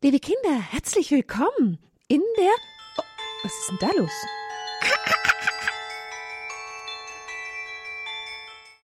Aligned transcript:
Liebe 0.00 0.20
Kinder, 0.20 0.60
herzlich 0.60 1.10
willkommen 1.10 1.76
in 2.06 2.22
der. 2.36 2.52
Oh, 2.98 3.02
was 3.42 3.52
ist 3.52 3.68
denn 3.68 3.78
da 3.80 3.90
los? 3.96 4.12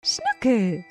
Schnuckel. 0.03 0.83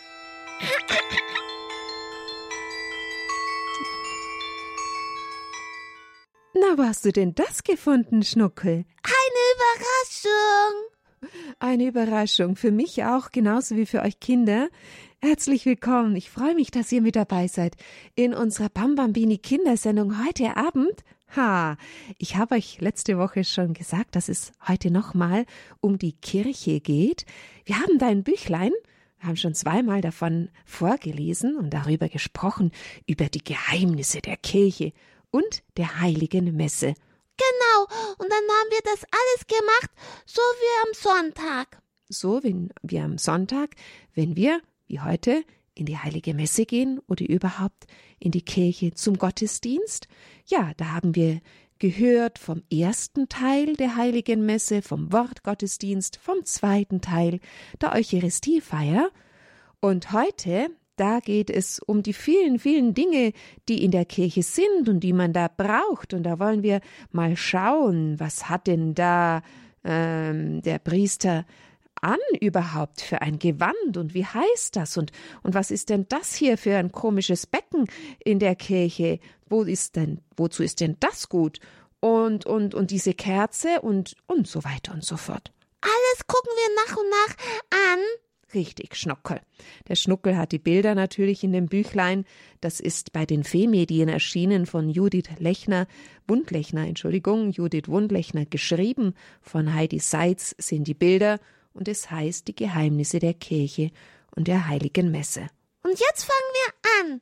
Na, 6.54 6.78
wo 6.78 6.82
hast 6.84 7.04
du 7.04 7.12
denn 7.12 7.34
das 7.34 7.62
gefunden, 7.62 8.22
Schnuckel? 8.22 8.86
Eine 9.02 9.42
Überraschung. 9.54 10.96
Eine 11.58 11.88
Überraschung 11.88 12.56
für 12.56 12.70
mich 12.70 13.04
auch, 13.04 13.32
genauso 13.32 13.76
wie 13.76 13.84
für 13.84 14.00
euch 14.00 14.18
Kinder. 14.18 14.70
Herzlich 15.26 15.66
willkommen. 15.66 16.14
Ich 16.14 16.30
freue 16.30 16.54
mich, 16.54 16.70
dass 16.70 16.92
ihr 16.92 17.02
mit 17.02 17.16
dabei 17.16 17.48
seid 17.48 17.74
in 18.14 18.32
unserer 18.32 18.68
Bambambini 18.68 19.38
Kindersendung 19.38 20.24
heute 20.24 20.56
Abend. 20.56 21.02
Ha, 21.34 21.76
ich 22.16 22.36
habe 22.36 22.54
euch 22.54 22.80
letzte 22.80 23.18
Woche 23.18 23.42
schon 23.42 23.74
gesagt, 23.74 24.14
dass 24.14 24.28
es 24.28 24.52
heute 24.68 24.92
nochmal 24.92 25.44
um 25.80 25.98
die 25.98 26.12
Kirche 26.12 26.78
geht. 26.78 27.26
Wir 27.64 27.80
haben 27.80 27.98
da 27.98 28.06
ein 28.06 28.22
Büchlein, 28.22 28.70
wir 29.18 29.28
haben 29.28 29.36
schon 29.36 29.56
zweimal 29.56 30.00
davon 30.00 30.48
vorgelesen 30.64 31.56
und 31.56 31.70
darüber 31.70 32.08
gesprochen, 32.08 32.70
über 33.08 33.24
die 33.24 33.42
Geheimnisse 33.42 34.20
der 34.20 34.36
Kirche 34.36 34.92
und 35.32 35.64
der 35.76 36.00
heiligen 36.00 36.54
Messe. 36.54 36.94
Genau, 37.36 37.82
und 38.18 38.30
dann 38.30 38.38
haben 38.38 38.70
wir 38.70 38.82
das 38.84 39.02
alles 39.10 39.46
gemacht, 39.48 39.90
so 40.24 40.40
wie 40.40 40.86
am 40.86 40.94
Sonntag. 40.94 41.82
So 42.08 42.44
wie 42.44 42.68
wir 42.82 43.02
am 43.02 43.18
Sonntag, 43.18 43.70
wenn 44.14 44.36
wir 44.36 44.60
wie 44.86 45.00
heute, 45.00 45.44
in 45.74 45.86
die 45.86 45.98
heilige 45.98 46.34
Messe 46.34 46.64
gehen 46.64 47.00
oder 47.06 47.28
überhaupt 47.28 47.86
in 48.18 48.30
die 48.30 48.42
Kirche 48.42 48.94
zum 48.94 49.18
Gottesdienst? 49.18 50.08
Ja, 50.46 50.72
da 50.76 50.92
haben 50.92 51.14
wir 51.14 51.40
gehört 51.78 52.38
vom 52.38 52.62
ersten 52.72 53.28
Teil 53.28 53.74
der 53.74 53.96
heiligen 53.96 54.46
Messe, 54.46 54.82
vom 54.82 55.12
Wortgottesdienst, 55.12 56.16
vom 56.16 56.44
zweiten 56.44 57.00
Teil 57.00 57.40
der 57.80 57.92
Eucharistiefeier. 57.92 59.10
Und 59.80 60.12
heute, 60.12 60.70
da 60.96 61.20
geht 61.20 61.50
es 61.50 61.78
um 61.78 62.02
die 62.02 62.14
vielen, 62.14 62.58
vielen 62.58 62.94
Dinge, 62.94 63.32
die 63.68 63.84
in 63.84 63.90
der 63.90 64.06
Kirche 64.06 64.42
sind 64.42 64.88
und 64.88 65.00
die 65.00 65.12
man 65.12 65.34
da 65.34 65.48
braucht. 65.48 66.14
Und 66.14 66.22
da 66.22 66.38
wollen 66.38 66.62
wir 66.62 66.80
mal 67.12 67.36
schauen, 67.36 68.18
was 68.18 68.48
hat 68.48 68.66
denn 68.66 68.94
da 68.94 69.42
ähm, 69.84 70.62
der 70.62 70.78
Priester 70.78 71.44
an 72.06 72.18
überhaupt 72.40 73.00
für 73.00 73.20
ein 73.20 73.40
Gewand 73.40 73.96
und 73.96 74.14
wie 74.14 74.24
heißt 74.24 74.76
das 74.76 74.96
und, 74.96 75.10
und 75.42 75.54
was 75.54 75.72
ist 75.72 75.90
denn 75.90 76.06
das 76.08 76.34
hier 76.34 76.56
für 76.56 76.76
ein 76.76 76.92
komisches 76.92 77.46
Becken 77.46 77.86
in 78.24 78.38
der 78.38 78.54
Kirche? 78.54 79.18
Wo 79.48 79.64
ist 79.64 79.96
denn, 79.96 80.20
wozu 80.36 80.62
ist 80.62 80.80
denn 80.80 80.96
das 81.00 81.28
gut? 81.28 81.58
Und, 82.00 82.46
und, 82.46 82.74
und 82.74 82.92
diese 82.92 83.14
Kerze 83.14 83.80
und, 83.80 84.14
und 84.26 84.46
so 84.46 84.62
weiter 84.62 84.94
und 84.94 85.04
so 85.04 85.16
fort. 85.16 85.52
Alles 85.80 86.26
gucken 86.26 86.52
wir 86.54 86.84
nach 86.84 86.96
und 86.96 87.10
nach 87.10 87.36
an. 87.94 88.00
Richtig, 88.54 88.94
Schnuckel. 88.94 89.40
Der 89.88 89.96
Schnuckel 89.96 90.36
hat 90.36 90.52
die 90.52 90.60
Bilder 90.60 90.94
natürlich 90.94 91.42
in 91.42 91.52
dem 91.52 91.66
Büchlein. 91.66 92.24
Das 92.60 92.78
ist 92.78 93.12
bei 93.12 93.26
den 93.26 93.42
Fehmedien 93.42 94.08
erschienen 94.08 94.66
von 94.66 94.88
Judith 94.88 95.30
Lechner, 95.38 95.88
Wundlechner, 96.28 96.86
Entschuldigung, 96.86 97.50
Judith 97.50 97.88
Wundlechner 97.88 98.46
geschrieben. 98.46 99.14
Von 99.42 99.74
Heidi 99.74 99.98
Seitz 99.98 100.54
sind 100.58 100.86
die 100.86 100.94
Bilder 100.94 101.40
und 101.76 101.88
es 101.88 102.10
heißt 102.10 102.48
die 102.48 102.56
Geheimnisse 102.56 103.18
der 103.18 103.34
Kirche 103.34 103.90
und 104.34 104.48
der 104.48 104.66
heiligen 104.66 105.10
Messe. 105.10 105.48
Und 105.82 105.98
jetzt 106.00 106.24
fangen 106.24 106.52
wir 106.54 106.90
an. 107.00 107.20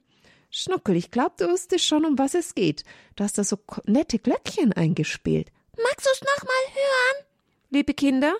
Schnuckel, 0.50 0.96
ich 0.96 1.10
glaube, 1.10 1.34
du 1.36 1.48
wusstest 1.48 1.84
schon, 1.84 2.04
um 2.04 2.18
was 2.18 2.34
es 2.34 2.54
geht. 2.54 2.84
Du 3.16 3.24
hast 3.24 3.36
da 3.36 3.44
so 3.44 3.58
nette 3.84 4.18
Glöckchen 4.18 4.72
eingespielt. 4.72 5.50
Magst 5.76 6.06
du 6.06 6.10
es 6.12 6.20
nochmal 6.20 6.64
hören? 6.72 7.26
Liebe 7.70 7.92
Kinder, 7.92 8.34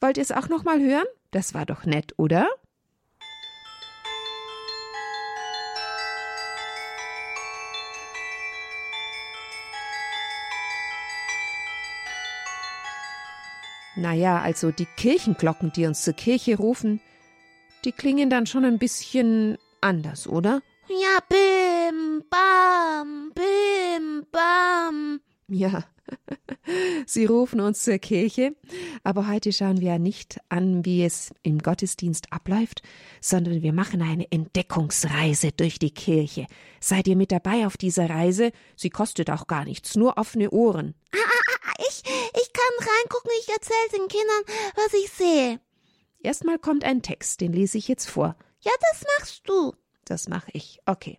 wollt 0.00 0.16
ihr 0.16 0.22
es 0.22 0.32
auch 0.32 0.48
nochmal 0.48 0.80
hören? 0.80 1.06
Das 1.30 1.54
war 1.54 1.64
doch 1.64 1.84
nett, 1.84 2.14
oder? 2.16 2.48
Naja, 13.98 14.40
also 14.40 14.70
die 14.70 14.86
Kirchenglocken, 14.86 15.72
die 15.72 15.84
uns 15.86 16.04
zur 16.04 16.14
Kirche 16.14 16.56
rufen, 16.56 17.00
die 17.84 17.90
klingen 17.90 18.30
dann 18.30 18.46
schon 18.46 18.64
ein 18.64 18.78
bisschen 18.78 19.58
anders, 19.80 20.28
oder? 20.28 20.62
Ja, 20.88 21.18
bim, 21.28 22.22
bam, 22.30 23.32
bim, 23.34 24.24
bam. 24.30 25.20
Ja, 25.48 25.82
sie 27.06 27.24
rufen 27.24 27.60
uns 27.60 27.82
zur 27.82 27.98
Kirche, 27.98 28.54
aber 29.02 29.26
heute 29.26 29.52
schauen 29.52 29.80
wir 29.80 29.88
ja 29.88 29.98
nicht 29.98 30.38
an, 30.48 30.84
wie 30.84 31.02
es 31.04 31.32
im 31.42 31.58
Gottesdienst 31.58 32.32
abläuft, 32.32 32.82
sondern 33.20 33.62
wir 33.62 33.72
machen 33.72 34.00
eine 34.00 34.30
Entdeckungsreise 34.30 35.50
durch 35.50 35.80
die 35.80 35.90
Kirche. 35.90 36.46
Seid 36.80 37.08
ihr 37.08 37.16
mit 37.16 37.32
dabei 37.32 37.66
auf 37.66 37.76
dieser 37.76 38.08
Reise? 38.08 38.52
Sie 38.76 38.90
kostet 38.90 39.28
auch 39.28 39.48
gar 39.48 39.64
nichts, 39.64 39.96
nur 39.96 40.18
offene 40.18 40.50
Ohren. 40.50 40.94
Ah, 41.12 41.16
ah, 41.18 41.58
ah, 41.64 41.74
ich, 41.88 42.02
ich 42.04 42.17
kann 42.68 42.88
reingucken, 42.88 43.30
ich 43.40 43.48
erzähle 43.48 44.00
den 44.00 44.08
Kindern, 44.08 44.44
was 44.74 44.94
ich 44.94 45.10
sehe. 45.10 45.60
Erstmal 46.20 46.58
kommt 46.58 46.84
ein 46.84 47.02
Text, 47.02 47.40
den 47.40 47.52
lese 47.52 47.78
ich 47.78 47.88
jetzt 47.88 48.08
vor. 48.08 48.36
Ja, 48.60 48.72
das 48.90 49.04
machst 49.18 49.48
du. 49.48 49.74
Das 50.04 50.28
mache 50.28 50.50
ich. 50.52 50.80
Okay. 50.86 51.18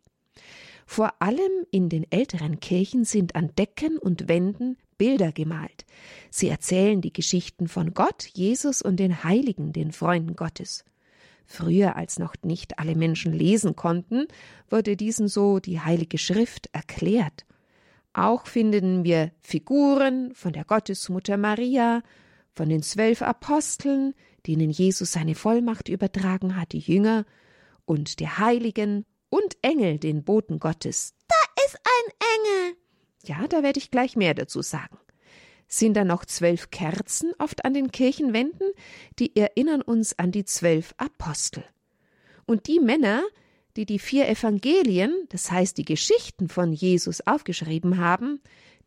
Vor 0.85 1.21
allem 1.21 1.51
in 1.71 1.89
den 1.89 2.11
älteren 2.11 2.59
Kirchen 2.59 3.05
sind 3.05 3.35
an 3.35 3.53
Decken 3.55 3.97
und 3.97 4.27
Wänden 4.27 4.77
Bilder 4.97 5.31
gemalt. 5.31 5.85
Sie 6.29 6.49
erzählen 6.49 6.99
die 6.99 7.13
Geschichten 7.13 7.67
von 7.67 7.93
Gott, 7.93 8.27
Jesus 8.33 8.81
und 8.81 8.97
den 8.97 9.23
Heiligen, 9.23 9.71
den 9.71 9.91
Freunden 9.91 10.35
Gottes. 10.35 10.83
Früher, 11.45 11.95
als 11.95 12.19
noch 12.19 12.35
nicht 12.43 12.79
alle 12.79 12.95
Menschen 12.95 13.31
lesen 13.31 13.75
konnten, 13.75 14.27
wurde 14.69 14.97
diesen 14.97 15.27
so 15.27 15.59
die 15.59 15.79
Heilige 15.79 16.17
Schrift 16.17 16.69
erklärt. 16.73 17.45
Auch 18.19 18.47
finden 18.47 19.05
wir 19.05 19.31
Figuren 19.39 20.35
von 20.35 20.51
der 20.51 20.65
Gottesmutter 20.65 21.37
Maria, 21.37 22.03
von 22.51 22.67
den 22.67 22.83
zwölf 22.83 23.21
Aposteln, 23.21 24.13
denen 24.45 24.71
Jesus 24.71 25.13
seine 25.13 25.35
Vollmacht 25.35 25.87
übertragen 25.87 26.57
hat, 26.57 26.73
die 26.73 26.79
Jünger, 26.79 27.25
und 27.85 28.19
der 28.19 28.37
Heiligen 28.37 29.05
und 29.29 29.55
Engel, 29.61 29.99
den 29.99 30.25
Boten 30.25 30.59
Gottes. 30.59 31.13
Da 31.29 31.63
ist 31.65 31.77
ein 31.77 32.13
Engel. 32.35 32.77
Ja, 33.23 33.47
da 33.47 33.63
werde 33.63 33.79
ich 33.79 33.89
gleich 33.89 34.17
mehr 34.17 34.33
dazu 34.33 34.61
sagen. 34.61 34.97
Sind 35.69 35.93
da 35.93 36.03
noch 36.03 36.25
zwölf 36.25 36.71
Kerzen 36.71 37.31
oft 37.39 37.63
an 37.63 37.73
den 37.73 37.89
Kirchenwänden, 37.89 38.73
die 39.17 39.33
erinnern 39.37 39.81
uns 39.81 40.19
an 40.19 40.33
die 40.33 40.43
zwölf 40.43 40.93
Apostel. 40.97 41.63
Und 42.45 42.67
die 42.67 42.81
Männer, 42.81 43.23
die 43.75 43.85
die 43.85 43.99
vier 43.99 44.27
Evangelien, 44.27 45.13
das 45.29 45.51
heißt 45.51 45.77
die 45.77 45.85
Geschichten 45.85 46.49
von 46.49 46.73
Jesus 46.73 47.21
aufgeschrieben 47.25 47.97
haben, 47.97 48.41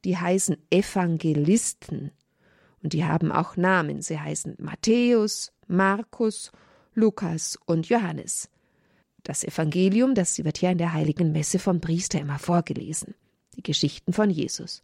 die 0.04 0.16
heißen 0.16 0.56
Evangelisten. 0.70 2.10
Und 2.82 2.92
die 2.92 3.04
haben 3.04 3.30
auch 3.30 3.56
Namen. 3.56 4.02
Sie 4.02 4.18
heißen 4.18 4.56
Matthäus, 4.58 5.52
Markus, 5.68 6.50
Lukas 6.94 7.56
und 7.64 7.88
Johannes. 7.88 8.48
Das 9.22 9.44
Evangelium, 9.44 10.14
das 10.14 10.42
wird 10.42 10.60
ja 10.60 10.72
in 10.72 10.78
der 10.78 10.92
heiligen 10.92 11.30
Messe 11.30 11.60
vom 11.60 11.80
Priester 11.80 12.20
immer 12.20 12.40
vorgelesen. 12.40 13.14
Die 13.56 13.62
Geschichten 13.62 14.12
von 14.12 14.30
Jesus. 14.30 14.82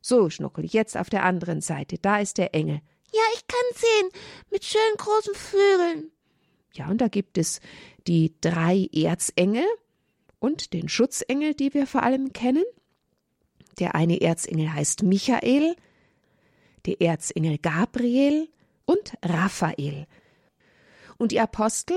So, 0.00 0.28
Schnuckel, 0.28 0.64
jetzt 0.64 0.96
auf 0.96 1.08
der 1.08 1.24
anderen 1.24 1.60
Seite. 1.60 1.98
Da 1.98 2.18
ist 2.18 2.38
der 2.38 2.54
Engel. 2.54 2.80
Ja, 3.12 3.22
ich 3.34 3.46
kann 3.46 3.60
sehen. 3.74 4.22
Mit 4.50 4.64
schönen 4.64 4.96
großen 4.96 5.34
Flügeln. 5.34 6.10
Ja, 6.72 6.88
und 6.88 7.00
da 7.00 7.08
gibt 7.08 7.38
es 7.38 7.60
die 8.06 8.34
drei 8.40 8.88
Erzengel 8.92 9.64
und 10.38 10.72
den 10.72 10.88
Schutzengel, 10.88 11.54
die 11.54 11.74
wir 11.74 11.86
vor 11.86 12.02
allem 12.02 12.32
kennen. 12.32 12.64
Der 13.78 13.94
eine 13.94 14.20
Erzengel 14.20 14.72
heißt 14.72 15.02
Michael, 15.02 15.76
der 16.86 17.00
Erzengel 17.00 17.58
Gabriel 17.58 18.48
und 18.84 19.14
Raphael. 19.22 20.06
Und 21.18 21.32
die 21.32 21.40
Apostel, 21.40 21.96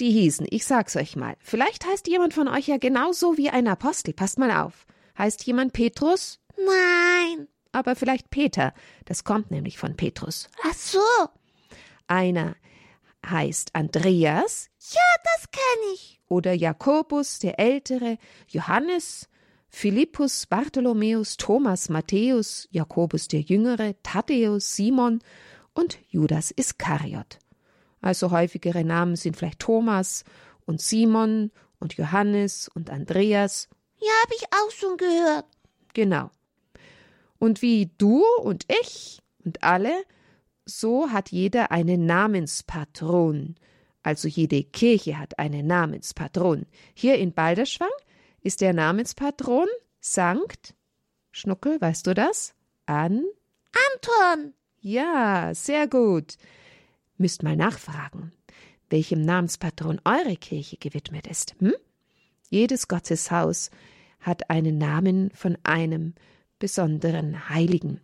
die 0.00 0.10
hießen, 0.10 0.46
ich 0.50 0.64
sag's 0.64 0.96
euch 0.96 1.16
mal, 1.16 1.36
vielleicht 1.40 1.86
heißt 1.86 2.06
jemand 2.06 2.34
von 2.34 2.48
euch 2.48 2.68
ja 2.68 2.76
genauso 2.76 3.36
wie 3.36 3.50
ein 3.50 3.66
Apostel, 3.66 4.12
passt 4.12 4.38
mal 4.38 4.50
auf. 4.50 4.86
Heißt 5.16 5.44
jemand 5.44 5.72
Petrus? 5.72 6.38
Nein. 6.56 7.48
Aber 7.72 7.96
vielleicht 7.96 8.30
Peter, 8.30 8.72
das 9.04 9.24
kommt 9.24 9.50
nämlich 9.50 9.78
von 9.78 9.96
Petrus. 9.96 10.48
Ach 10.64 10.74
so. 10.74 11.00
Einer 12.06 12.56
heißt 13.26 13.74
Andreas. 13.74 14.68
Ja, 14.92 15.00
das 15.24 15.50
kenne 15.50 15.94
ich. 15.94 16.20
Oder 16.28 16.52
Jakobus 16.52 17.38
der 17.38 17.58
Ältere, 17.58 18.18
Johannes, 18.48 19.28
Philippus, 19.68 20.46
Bartholomäus, 20.46 21.36
Thomas, 21.36 21.88
Matthäus, 21.88 22.68
Jakobus 22.70 23.28
der 23.28 23.40
Jüngere, 23.40 23.94
Thaddäus, 24.02 24.74
Simon 24.74 25.20
und 25.74 25.98
Judas 26.08 26.50
Iskariot. 26.50 27.38
Also 28.00 28.30
häufigere 28.30 28.84
Namen 28.84 29.16
sind 29.16 29.36
vielleicht 29.36 29.60
Thomas 29.60 30.24
und 30.66 30.80
Simon 30.80 31.50
und 31.80 31.94
Johannes 31.94 32.68
und 32.74 32.90
Andreas. 32.90 33.68
Ja, 34.00 34.10
habe 34.22 34.34
ich 34.36 34.44
auch 34.52 34.70
schon 34.70 34.96
gehört. 34.96 35.46
Genau. 35.94 36.30
Und 37.38 37.62
wie 37.62 37.90
du 37.98 38.24
und 38.42 38.64
ich 38.82 39.20
und 39.44 39.62
alle, 39.62 39.92
so 40.68 41.10
hat 41.10 41.30
jeder 41.30 41.70
einen 41.70 42.06
Namenspatron. 42.06 43.56
Also 44.02 44.28
jede 44.28 44.62
Kirche 44.62 45.18
hat 45.18 45.38
einen 45.38 45.66
Namenspatron. 45.66 46.66
Hier 46.94 47.16
in 47.16 47.32
Balderschwang 47.32 47.88
ist 48.42 48.60
der 48.60 48.72
Namenspatron 48.72 49.66
Sankt 50.00 50.74
Schnuckel, 51.32 51.80
weißt 51.80 52.06
du 52.06 52.14
das? 52.14 52.54
An 52.86 53.24
Anton. 53.92 54.54
Ja, 54.80 55.52
sehr 55.54 55.88
gut. 55.88 56.36
Müsst 57.16 57.42
mal 57.42 57.56
nachfragen, 57.56 58.32
welchem 58.90 59.22
Namenspatron 59.22 60.00
eure 60.04 60.36
Kirche 60.36 60.76
gewidmet 60.76 61.26
ist. 61.26 61.54
Hm? 61.58 61.74
Jedes 62.48 62.88
Gotteshaus 62.88 63.70
hat 64.20 64.50
einen 64.50 64.78
Namen 64.78 65.30
von 65.32 65.58
einem 65.64 66.14
besonderen 66.58 67.48
Heiligen. 67.48 68.00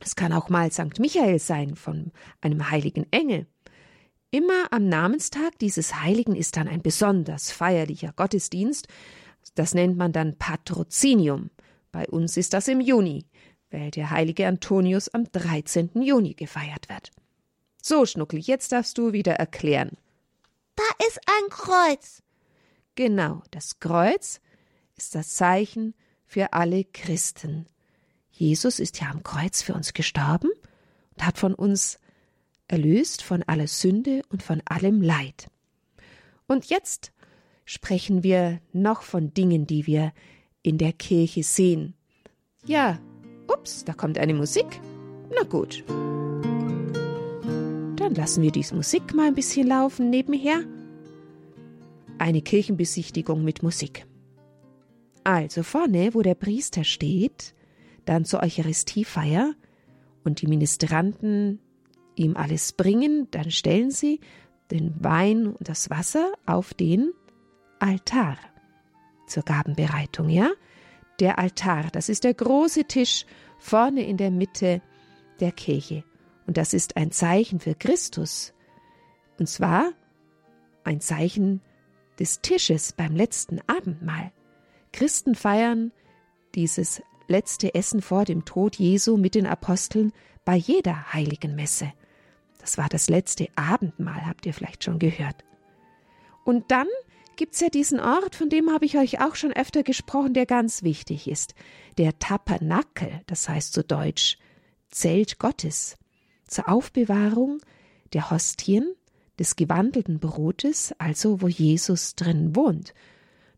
Es 0.00 0.16
kann 0.16 0.32
auch 0.32 0.48
mal 0.48 0.70
St. 0.70 0.98
Michael 0.98 1.38
sein, 1.38 1.76
von 1.76 2.12
einem 2.40 2.70
heiligen 2.70 3.06
Engel. 3.10 3.46
Immer 4.30 4.72
am 4.72 4.88
Namenstag 4.88 5.58
dieses 5.60 6.02
Heiligen 6.02 6.34
ist 6.34 6.56
dann 6.56 6.66
ein 6.66 6.82
besonders 6.82 7.52
feierlicher 7.52 8.12
Gottesdienst. 8.16 8.88
Das 9.54 9.74
nennt 9.74 9.96
man 9.96 10.12
dann 10.12 10.36
Patrozinium. 10.36 11.50
Bei 11.92 12.06
uns 12.08 12.36
ist 12.36 12.52
das 12.52 12.66
im 12.66 12.80
Juni, 12.80 13.26
weil 13.70 13.92
der 13.92 14.10
heilige 14.10 14.48
Antonius 14.48 15.08
am 15.08 15.30
13. 15.30 15.90
Juni 16.02 16.34
gefeiert 16.34 16.88
wird. 16.88 17.12
So, 17.80 18.06
Schnuckel, 18.06 18.40
jetzt 18.40 18.72
darfst 18.72 18.98
du 18.98 19.12
wieder 19.12 19.34
erklären. 19.34 19.92
Da 20.74 21.06
ist 21.06 21.20
ein 21.26 21.50
Kreuz. 21.50 22.22
Genau, 22.96 23.42
das 23.50 23.78
Kreuz 23.78 24.40
ist 24.96 25.14
das 25.14 25.34
Zeichen 25.34 25.94
für 26.26 26.52
alle 26.52 26.84
Christen. 26.84 27.66
Jesus 28.36 28.80
ist 28.80 29.00
ja 29.00 29.10
am 29.10 29.22
Kreuz 29.22 29.62
für 29.62 29.74
uns 29.74 29.92
gestorben 29.92 30.50
und 31.14 31.24
hat 31.24 31.38
von 31.38 31.54
uns 31.54 32.00
erlöst 32.66 33.22
von 33.22 33.44
aller 33.44 33.68
Sünde 33.68 34.22
und 34.28 34.42
von 34.42 34.60
allem 34.64 35.02
Leid. 35.02 35.48
Und 36.48 36.66
jetzt 36.66 37.12
sprechen 37.64 38.24
wir 38.24 38.60
noch 38.72 39.02
von 39.02 39.32
Dingen, 39.32 39.68
die 39.68 39.86
wir 39.86 40.12
in 40.62 40.78
der 40.78 40.92
Kirche 40.92 41.44
sehen. 41.44 41.94
Ja, 42.66 42.98
ups, 43.46 43.84
da 43.84 43.92
kommt 43.92 44.18
eine 44.18 44.34
Musik. 44.34 44.66
Na 45.32 45.44
gut. 45.44 45.84
Dann 47.96 48.14
lassen 48.16 48.42
wir 48.42 48.50
diese 48.50 48.74
Musik 48.74 49.14
mal 49.14 49.28
ein 49.28 49.34
bisschen 49.34 49.68
laufen 49.68 50.10
nebenher. 50.10 50.64
Eine 52.18 52.42
Kirchenbesichtigung 52.42 53.44
mit 53.44 53.62
Musik. 53.62 54.06
Also 55.22 55.62
vorne, 55.62 56.14
wo 56.14 56.22
der 56.22 56.34
Priester 56.34 56.82
steht, 56.82 57.54
dann 58.04 58.24
zur 58.24 58.42
Eucharistiefeier 58.42 59.54
und 60.24 60.40
die 60.40 60.46
Ministranten 60.46 61.60
ihm 62.16 62.36
alles 62.36 62.72
bringen, 62.72 63.28
dann 63.30 63.50
stellen 63.50 63.90
sie 63.90 64.20
den 64.70 64.94
Wein 65.02 65.48
und 65.48 65.68
das 65.68 65.90
Wasser 65.90 66.32
auf 66.46 66.74
den 66.74 67.12
Altar 67.78 68.38
zur 69.26 69.42
Gabenbereitung, 69.42 70.28
ja? 70.28 70.50
Der 71.20 71.38
Altar, 71.38 71.90
das 71.92 72.08
ist 72.08 72.24
der 72.24 72.34
große 72.34 72.84
Tisch 72.84 73.24
vorne 73.58 74.04
in 74.04 74.16
der 74.16 74.30
Mitte 74.30 74.82
der 75.40 75.52
Kirche. 75.52 76.04
Und 76.46 76.56
das 76.56 76.74
ist 76.74 76.96
ein 76.96 77.12
Zeichen 77.12 77.60
für 77.60 77.74
Christus. 77.74 78.52
Und 79.38 79.48
zwar 79.48 79.92
ein 80.82 81.00
Zeichen 81.00 81.60
des 82.18 82.40
Tisches 82.40 82.92
beim 82.92 83.14
letzten 83.16 83.60
Abendmahl. 83.66 84.32
Christen 84.92 85.34
feiern 85.34 85.92
dieses 86.54 87.02
letzte 87.28 87.74
Essen 87.74 88.02
vor 88.02 88.24
dem 88.24 88.44
Tod 88.44 88.76
Jesu 88.76 89.16
mit 89.16 89.34
den 89.34 89.46
Aposteln 89.46 90.12
bei 90.44 90.56
jeder 90.56 91.12
heiligen 91.12 91.54
Messe. 91.54 91.92
Das 92.58 92.78
war 92.78 92.88
das 92.88 93.08
letzte 93.08 93.48
Abendmahl, 93.56 94.26
habt 94.26 94.46
ihr 94.46 94.54
vielleicht 94.54 94.84
schon 94.84 94.98
gehört. 94.98 95.44
Und 96.44 96.70
dann 96.70 96.86
gibt's 97.36 97.60
ja 97.60 97.68
diesen 97.68 98.00
Ort, 98.00 98.34
von 98.34 98.48
dem 98.48 98.70
habe 98.70 98.84
ich 98.84 98.96
euch 98.96 99.20
auch 99.20 99.34
schon 99.34 99.52
öfter 99.52 99.82
gesprochen, 99.82 100.34
der 100.34 100.46
ganz 100.46 100.82
wichtig 100.82 101.28
ist. 101.28 101.54
Der 101.98 102.18
Tabernakel, 102.18 103.20
das 103.26 103.48
heißt 103.48 103.72
zu 103.72 103.82
Deutsch 103.82 104.38
Zelt 104.90 105.38
Gottes, 105.38 105.96
zur 106.46 106.68
Aufbewahrung 106.68 107.60
der 108.12 108.30
Hostien, 108.30 108.94
des 109.38 109.56
gewandelten 109.56 110.20
Brotes, 110.20 110.94
also 110.98 111.42
wo 111.42 111.48
Jesus 111.48 112.14
drin 112.14 112.54
wohnt. 112.54 112.94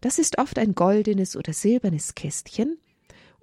Das 0.01 0.19
ist 0.19 0.39
oft 0.39 0.59
ein 0.59 0.75
goldenes 0.75 1.37
oder 1.37 1.53
silbernes 1.53 2.15
Kästchen, 2.15 2.79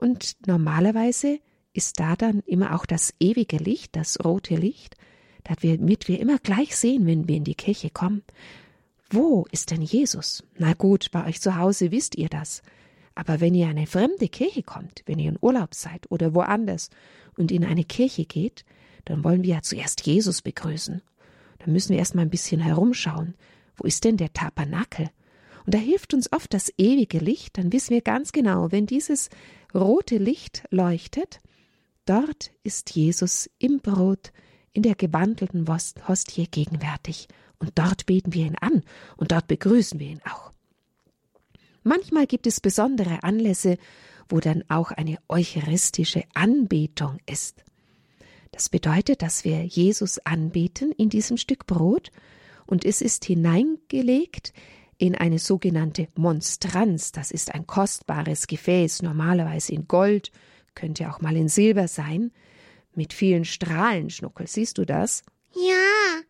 und 0.03 0.35
normalerweise 0.47 1.39
ist 1.71 1.97
da 1.97 2.17
dann 2.17 2.41
immer 2.45 2.75
auch 2.75 2.85
das 2.85 3.13
ewige 3.21 3.55
Licht, 3.55 3.95
das 3.95 4.19
rote 4.21 4.53
Licht, 4.55 4.97
damit 5.45 6.09
wir 6.09 6.19
immer 6.19 6.39
gleich 6.39 6.75
sehen, 6.75 7.05
wenn 7.05 7.29
wir 7.29 7.37
in 7.37 7.45
die 7.45 7.55
Kirche 7.55 7.89
kommen. 7.89 8.21
Wo 9.09 9.45
ist 9.51 9.71
denn 9.71 9.81
Jesus? 9.81 10.43
Na 10.57 10.73
gut, 10.73 11.09
bei 11.11 11.25
euch 11.25 11.39
zu 11.39 11.55
Hause 11.55 11.91
wisst 11.91 12.17
ihr 12.17 12.27
das. 12.27 12.63
Aber 13.15 13.39
wenn 13.39 13.55
ihr 13.55 13.63
in 13.63 13.77
eine 13.77 13.87
fremde 13.87 14.27
Kirche 14.27 14.61
kommt, 14.61 15.03
wenn 15.05 15.19
ihr 15.19 15.29
in 15.29 15.39
Urlaub 15.39 15.73
seid 15.73 16.11
oder 16.11 16.33
woanders 16.33 16.89
und 17.37 17.49
in 17.49 17.63
eine 17.63 17.85
Kirche 17.85 18.25
geht, 18.25 18.65
dann 19.05 19.23
wollen 19.23 19.43
wir 19.43 19.55
ja 19.55 19.61
zuerst 19.61 20.05
Jesus 20.05 20.41
begrüßen. 20.41 21.01
Dann 21.59 21.71
müssen 21.71 21.91
wir 21.91 21.99
erst 21.99 22.13
mal 22.13 22.23
ein 22.23 22.29
bisschen 22.29 22.59
herumschauen. 22.59 23.35
Wo 23.77 23.87
ist 23.87 24.03
denn 24.03 24.17
der 24.17 24.33
Tabernakel? 24.33 25.11
Und 25.65 25.73
da 25.73 25.79
hilft 25.79 26.13
uns 26.13 26.29
oft 26.33 26.53
das 26.53 26.73
ewige 26.77 27.19
Licht, 27.19 27.57
dann 27.57 27.71
wissen 27.71 27.91
wir 27.91 28.01
ganz 28.01 28.33
genau, 28.33 28.71
wenn 28.73 28.85
dieses 28.85 29.29
rote 29.73 30.17
Licht 30.17 30.63
leuchtet, 30.69 31.39
dort 32.05 32.51
ist 32.63 32.95
Jesus 32.95 33.49
im 33.59 33.79
Brot, 33.79 34.31
in 34.73 34.83
der 34.83 34.95
gewandelten 34.95 35.67
Hostie 35.67 36.47
gegenwärtig, 36.47 37.27
und 37.59 37.71
dort 37.75 38.05
beten 38.05 38.33
wir 38.33 38.45
ihn 38.45 38.57
an, 38.59 38.83
und 39.15 39.31
dort 39.31 39.47
begrüßen 39.47 39.99
wir 39.99 40.07
ihn 40.07 40.21
auch. 40.29 40.51
Manchmal 41.83 42.27
gibt 42.27 42.47
es 42.47 42.59
besondere 42.59 43.23
Anlässe, 43.23 43.77
wo 44.29 44.39
dann 44.39 44.63
auch 44.69 44.91
eine 44.91 45.17
eucharistische 45.29 46.23
Anbetung 46.33 47.17
ist. 47.25 47.63
Das 48.51 48.69
bedeutet, 48.69 49.21
dass 49.21 49.43
wir 49.43 49.63
Jesus 49.63 50.19
anbeten 50.19 50.91
in 50.91 51.09
diesem 51.09 51.37
Stück 51.37 51.65
Brot, 51.67 52.11
und 52.65 52.85
es 52.85 53.01
ist 53.01 53.25
hineingelegt 53.25 54.53
in 55.03 55.15
eine 55.15 55.37
sogenannte 55.37 56.07
Monstranz. 56.15 57.11
Das 57.11 57.29
ist 57.29 57.53
ein 57.53 57.67
kostbares 57.67 58.47
Gefäß, 58.47 59.01
normalerweise 59.01 59.73
in 59.73 59.85
Gold, 59.85 60.31
könnte 60.75 61.09
auch 61.09 61.19
mal 61.19 61.35
in 61.35 61.49
Silber 61.49 61.89
sein, 61.89 62.31
mit 62.95 63.11
vielen 63.11 63.43
Strahlen, 63.43 64.09
Schnuckel. 64.09 64.47
Siehst 64.47 64.77
du 64.77 64.85
das? 64.85 65.23
Ja. 65.53 66.21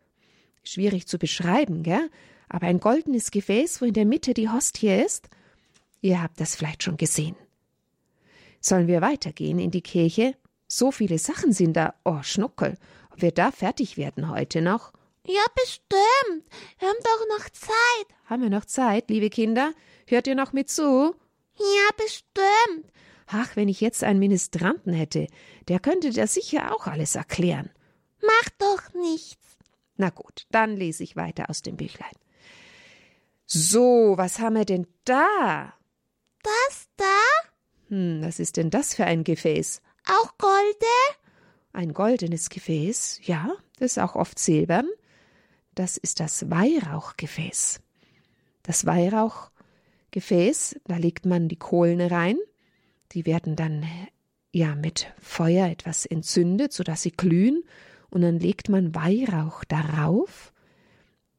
Schwierig 0.64 1.06
zu 1.06 1.18
beschreiben, 1.18 1.84
gell? 1.84 2.10
Aber 2.48 2.66
ein 2.66 2.80
goldenes 2.80 3.30
Gefäß, 3.30 3.80
wo 3.80 3.84
in 3.84 3.94
der 3.94 4.06
Mitte 4.06 4.34
die 4.34 4.48
Hostie 4.48 4.88
ist. 4.88 5.28
Ihr 6.00 6.20
habt 6.20 6.40
das 6.40 6.56
vielleicht 6.56 6.82
schon 6.82 6.96
gesehen. 6.96 7.36
Sollen 8.60 8.88
wir 8.88 9.00
weitergehen 9.00 9.60
in 9.60 9.70
die 9.70 9.82
Kirche? 9.82 10.34
So 10.66 10.90
viele 10.90 11.18
Sachen 11.18 11.52
sind 11.52 11.74
da. 11.74 11.94
Oh, 12.04 12.22
Schnuckel. 12.22 12.76
Ob 13.12 13.22
wir 13.22 13.30
da 13.30 13.52
fertig 13.52 13.96
werden 13.96 14.30
heute 14.30 14.62
noch? 14.62 14.92
Ja, 15.26 15.42
bestimmt. 15.54 16.44
Wir 16.78 16.88
haben 16.88 16.98
doch 17.02 17.38
noch 17.38 17.48
Zeit. 17.50 18.06
Haben 18.26 18.42
wir 18.42 18.50
noch 18.50 18.66
Zeit, 18.66 19.08
liebe 19.08 19.30
Kinder? 19.30 19.72
Hört 20.06 20.26
ihr 20.26 20.34
noch 20.34 20.52
mit 20.52 20.68
zu? 20.68 21.14
Ja, 21.56 21.88
bestimmt. 21.96 22.92
Ach, 23.26 23.56
wenn 23.56 23.68
ich 23.68 23.80
jetzt 23.80 24.04
einen 24.04 24.18
Ministranten 24.18 24.92
hätte, 24.92 25.26
der 25.68 25.80
könnte 25.80 26.10
dir 26.10 26.26
sicher 26.26 26.74
auch 26.74 26.86
alles 26.86 27.14
erklären. 27.14 27.70
Mach 28.20 28.50
doch 28.58 28.92
nichts. 28.94 29.42
Na 29.96 30.10
gut, 30.10 30.46
dann 30.50 30.76
lese 30.76 31.02
ich 31.02 31.16
weiter 31.16 31.48
aus 31.48 31.62
dem 31.62 31.76
Büchlein. 31.76 32.12
So, 33.46 34.14
was 34.16 34.40
haben 34.40 34.56
wir 34.56 34.64
denn 34.66 34.86
da? 35.04 35.72
Das 36.42 36.88
da? 36.96 37.04
Hm, 37.88 38.20
was 38.22 38.40
ist 38.40 38.58
denn 38.58 38.68
das 38.68 38.94
für 38.94 39.04
ein 39.06 39.24
Gefäß? 39.24 39.80
Auch 40.06 40.36
golde? 40.36 40.86
Ein 41.72 41.94
goldenes 41.94 42.50
Gefäß, 42.50 43.20
ja, 43.22 43.52
das 43.78 43.92
ist 43.92 43.98
auch 43.98 44.16
oft 44.16 44.38
silbern 44.38 44.88
das 45.74 45.96
ist 45.96 46.20
das 46.20 46.50
Weihrauchgefäß. 46.50 47.80
Das 48.62 48.86
Weihrauchgefäß, 48.86 50.80
da 50.84 50.96
legt 50.96 51.26
man 51.26 51.48
die 51.48 51.56
Kohlen 51.58 52.00
rein, 52.00 52.38
die 53.12 53.26
werden 53.26 53.56
dann 53.56 53.84
ja 54.52 54.74
mit 54.74 55.12
Feuer 55.20 55.68
etwas 55.68 56.06
entzündet, 56.06 56.72
sodass 56.72 57.02
sie 57.02 57.12
glühen, 57.12 57.64
und 58.10 58.22
dann 58.22 58.38
legt 58.38 58.68
man 58.68 58.94
Weihrauch 58.94 59.64
darauf. 59.64 60.52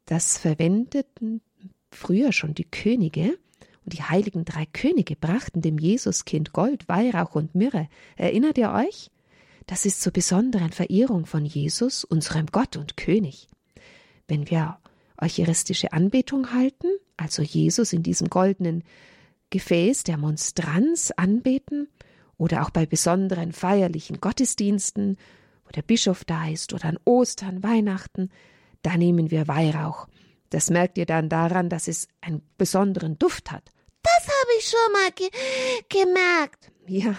Das 0.06 0.38
verwendeten 0.38 1.42
früher 1.89 2.32
schon 2.32 2.54
die 2.54 2.70
Könige, 2.70 3.38
und 3.86 3.94
die 3.94 4.04
heiligen 4.04 4.46
drei 4.46 4.65
Könige 4.65 5.15
brachten 5.15 5.62
dem 5.62 5.77
Jesuskind 5.77 6.54
Gold, 6.54 6.89
Weihrauch 6.89 7.36
und 7.36 7.54
Myrrhe. 7.54 7.88
Erinnert 8.18 8.58
ihr 8.58 8.72
euch? 8.72 9.12
Das 9.68 9.86
ist 9.86 10.01
zur 10.01 10.12
besonderen 10.12 10.72
Verehrung 10.72 11.25
von 11.25 11.46
Jesus, 11.46 12.04
unserem 12.04 12.48
Gott 12.48 12.77
und 12.77 12.98
König. 12.98 13.48
Wenn 14.27 14.50
wir 14.50 14.77
eucharistische 15.20 15.94
Anbetung 15.94 16.53
halten, 16.53 16.88
also 17.17 17.41
Jesus 17.41 17.94
in 17.94 18.03
diesem 18.03 18.29
goldenen 18.29 18.84
Gefäß 19.50 20.03
der 20.03 20.17
Monstranz 20.17 21.12
anbeten 21.15 21.88
oder 22.38 22.63
auch 22.63 22.70
bei 22.70 22.86
besonderen 22.86 23.53
feierlichen 23.53 24.20
Gottesdiensten, 24.20 25.17
wo 25.63 25.70
der 25.72 25.82
Bischof 25.82 26.25
da 26.25 26.48
ist 26.48 26.74
oder 26.74 26.86
an 26.86 27.00
Ostern, 27.05 27.63
Weihnachten, 27.63 28.29
da 28.82 28.98
nehmen 28.98 29.32
wir 29.32 29.48
Weihrauch. 29.48 30.08
Das 30.50 30.70
merkt 30.70 30.98
ihr 30.98 31.05
dann 31.05 31.29
daran, 31.29 31.70
dass 31.70 31.88
es 31.88 32.08
einen 32.22 32.41
besonderen 32.58 33.17
Duft 33.17 33.51
hat. 33.51 33.72
Das 34.03 34.27
habe 34.27 34.51
ich 34.60 34.70
schon 34.70 34.91
mal 34.94 35.12
ge 35.12 35.29
gemerkt. 35.89 36.72
Ja, 36.88 37.15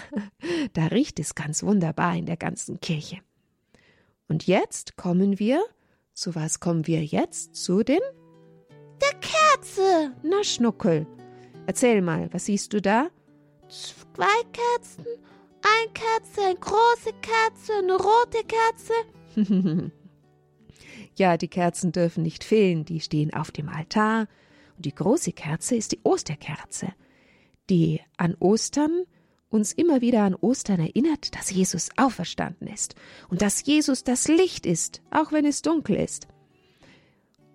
da 0.75 0.87
riecht 0.87 1.19
es 1.19 1.35
ganz 1.35 1.63
wunderbar 1.63 2.15
in 2.15 2.27
der 2.27 2.37
ganzen 2.37 2.81
Kirche. 2.81 3.19
Und 4.29 4.47
jetzt 4.47 4.97
kommen 4.97 5.39
wir, 5.39 5.65
zu 6.17 6.35
was 6.35 6.61
kommen 6.61 6.87
wir 6.87 7.05
jetzt? 7.05 7.55
Zu 7.55 7.83
den? 7.83 8.01
Der 9.03 9.21
Kerze. 9.21 10.15
Na, 10.23 10.43
Schnuckel. 10.43 11.07
Erzähl 11.67 12.01
mal, 12.01 12.33
was 12.33 12.47
siehst 12.47 12.73
du 12.73 12.81
da? 12.81 13.09
Zwei 13.69 14.43
Kerzen, 14.53 15.05
ein 15.61 15.93
Kerze, 15.93 16.43
eine 16.47 16.55
große 16.55 17.13
Kerze, 17.21 17.73
eine 17.79 17.97
rote 17.97 18.45
Kerze. 18.47 19.93
ja, 21.17 21.37
die 21.37 21.49
Kerzen 21.49 21.93
dürfen 21.93 22.23
nicht 22.23 22.45
fehlen, 22.45 22.85
die 22.85 23.01
stehen 23.01 23.35
auf 23.35 23.51
dem 23.51 23.69
Altar. 23.69 24.29
Und 24.77 24.87
die 24.87 24.95
große 24.95 25.33
Kerze 25.33 25.77
ist 25.77 25.93
die 25.93 26.01
Osterkerze, 26.03 26.95
die 27.69 28.01
an 28.17 28.37
Ostern 28.39 29.05
uns 29.57 29.73
immer 29.73 30.01
wieder 30.01 30.23
an 30.23 30.35
Ostern 30.35 30.79
erinnert, 30.81 31.35
dass 31.35 31.51
Jesus 31.51 31.89
auferstanden 31.97 32.69
ist 32.69 32.95
und 33.29 33.43
dass 33.43 33.65
Jesus 33.65 34.05
das 34.05 34.29
Licht 34.29 34.67
ist, 34.67 35.03
auch 35.11 35.33
wenn 35.33 35.45
es 35.45 35.63
dunkel 35.63 35.97
ist. 35.97 36.29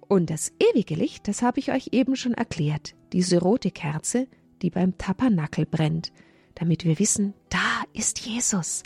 Und 0.07 0.29
das 0.29 0.51
ewige 0.59 0.95
Licht, 0.95 1.29
das 1.29 1.41
habe 1.41 1.59
ich 1.59 1.71
euch 1.71 1.89
eben 1.93 2.17
schon 2.17 2.33
erklärt, 2.33 2.95
diese 3.13 3.39
rote 3.39 3.71
Kerze, 3.71 4.27
die 4.61 4.69
beim 4.69 4.97
Tabernakel 4.97 5.65
brennt, 5.65 6.11
damit 6.55 6.83
wir 6.83 6.99
wissen, 6.99 7.33
da 7.49 7.83
ist 7.93 8.19
Jesus. 8.19 8.83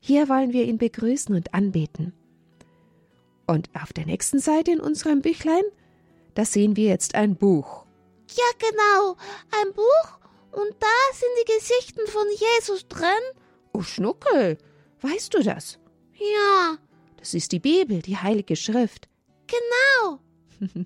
Hier 0.00 0.28
wollen 0.28 0.52
wir 0.52 0.64
ihn 0.64 0.78
begrüßen 0.78 1.34
und 1.34 1.54
anbeten. 1.54 2.12
Und 3.46 3.70
auf 3.80 3.92
der 3.92 4.06
nächsten 4.06 4.40
Seite 4.40 4.72
in 4.72 4.80
unserem 4.80 5.22
Büchlein, 5.22 5.62
da 6.34 6.44
sehen 6.44 6.76
wir 6.76 6.88
jetzt 6.88 7.14
ein 7.14 7.36
Buch. 7.36 7.86
Ja, 8.30 8.44
genau, 8.58 9.16
ein 9.62 9.72
Buch 9.74 10.18
und 10.58 10.74
da 10.80 11.14
sind 11.14 11.30
die 11.40 11.52
Geschichten 11.54 12.06
von 12.08 12.24
Jesus 12.36 12.88
drin. 12.88 13.06
Oh, 13.72 13.82
Schnuckel, 13.82 14.58
weißt 15.02 15.34
du 15.34 15.42
das? 15.42 15.78
Ja. 16.14 16.78
Das 17.16 17.34
ist 17.34 17.52
die 17.52 17.60
Bibel, 17.60 18.02
die 18.02 18.16
Heilige 18.16 18.56
Schrift. 18.56 19.08
Genau. 19.46 20.18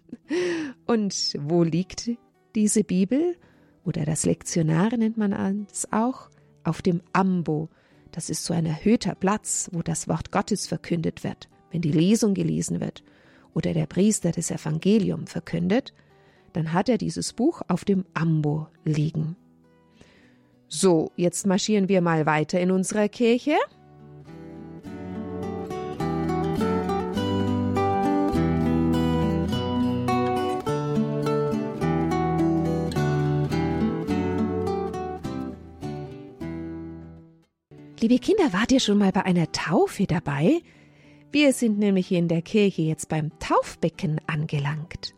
und 0.87 1.15
wo 1.39 1.63
liegt 1.63 2.11
diese 2.55 2.85
Bibel? 2.85 3.37
Oder 3.85 4.05
das 4.05 4.27
Lektionare 4.27 4.99
nennt 4.99 5.17
man 5.17 5.67
es 5.73 5.91
auch? 5.91 6.29
Auf 6.65 6.83
dem 6.83 7.01
Ambo. 7.13 7.71
Das 8.13 8.29
ist 8.29 8.45
so 8.45 8.53
ein 8.53 8.67
erhöhter 8.67 9.15
Platz, 9.15 9.71
wo 9.73 9.81
das 9.81 10.07
Wort 10.07 10.31
Gottes 10.31 10.67
verkündet 10.67 11.25
wird, 11.25 11.49
wenn 11.71 11.81
die 11.81 11.93
Lesung 11.93 12.35
gelesen 12.35 12.81
wird 12.81 13.03
oder 13.55 13.73
der 13.73 13.87
Priester 13.87 14.33
das 14.33 14.51
Evangelium 14.51 15.27
verkündet, 15.27 15.95
dann 16.53 16.73
hat 16.75 16.89
er 16.89 16.99
dieses 16.99 17.33
Buch 17.33 17.63
auf 17.69 17.85
dem 17.85 18.05
Ambo 18.13 18.69
liegen. 18.85 19.37
So, 20.75 21.13
jetzt 21.17 21.47
marschieren 21.47 21.91
wir 21.91 22.01
mal 22.01 22.25
weiter 22.25 22.59
in 22.59 22.71
unserer 22.71 23.07
Kirche. 23.07 23.57
Liebe 38.01 38.19
Kinder, 38.19 38.55
wart 38.55 38.73
ihr 38.73 38.81
schon 38.81 38.97
mal 38.97 39.13
bei 39.13 39.27
einer 39.27 39.53
Taufe 39.53 40.07
dabei? 40.07 40.63
Wir 41.31 41.53
sind 41.53 41.79
nämlich 41.79 42.07
hier 42.07 42.19
in 42.19 42.29
der 42.29 42.41
Kirche 42.41 42.81
jetzt 42.81 43.11
beim 43.11 43.31
Taufbecken 43.41 44.23
angelangt. 44.27 45.15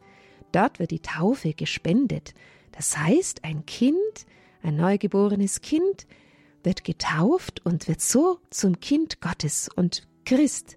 Dort 0.51 0.81
wird 0.81 0.91
die 0.91 0.99
Taufe 0.99 1.53
gespendet. 1.53 2.35
Das 2.73 2.99
heißt, 2.99 3.45
ein 3.45 3.65
Kind 3.67 4.27
ein 4.65 4.77
neugeborenes 4.77 5.61
Kind 5.61 6.07
wird 6.63 6.85
getauft 6.85 7.65
und 7.65 7.87
wird 7.87 8.01
so 8.01 8.41
zum 8.51 8.81
Kind 8.81 9.21
Gottes 9.21 9.69
und 9.75 10.09
Christ. 10.25 10.77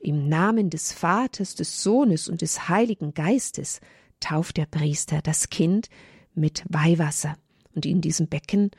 Im 0.00 0.28
Namen 0.28 0.68
des 0.68 0.92
Vaters, 0.92 1.54
des 1.54 1.82
Sohnes 1.82 2.28
und 2.28 2.42
des 2.42 2.68
Heiligen 2.68 3.14
Geistes 3.14 3.80
tauft 4.20 4.58
der 4.58 4.66
Priester 4.66 5.22
das 5.22 5.48
Kind 5.48 5.88
mit 6.34 6.64
Weihwasser. 6.68 7.36
Und 7.74 7.86
in 7.86 8.00
diesem 8.00 8.28
Becken, 8.28 8.70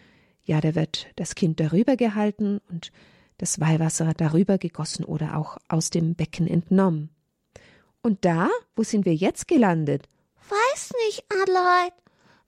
ja, 0.44 0.62
da 0.62 0.76
wird 0.76 1.08
das 1.16 1.34
Kind 1.34 1.60
darüber 1.60 1.96
gehalten 1.96 2.60
und 2.70 2.92
das 3.38 3.60
Weihwasser 3.60 4.14
darüber 4.14 4.58
gegossen 4.58 5.04
oder 5.04 5.38
auch 5.38 5.58
aus 5.68 5.90
dem 5.90 6.16
Becken 6.16 6.48
entnommen. 6.48 7.10
Und 8.04 8.26
da, 8.26 8.50
wo 8.76 8.84
sind 8.84 9.06
wir 9.06 9.16
jetzt 9.16 9.48
gelandet? 9.48 10.08
Weiß 10.50 10.92
nicht, 11.08 11.24
Adelheid. 11.42 11.94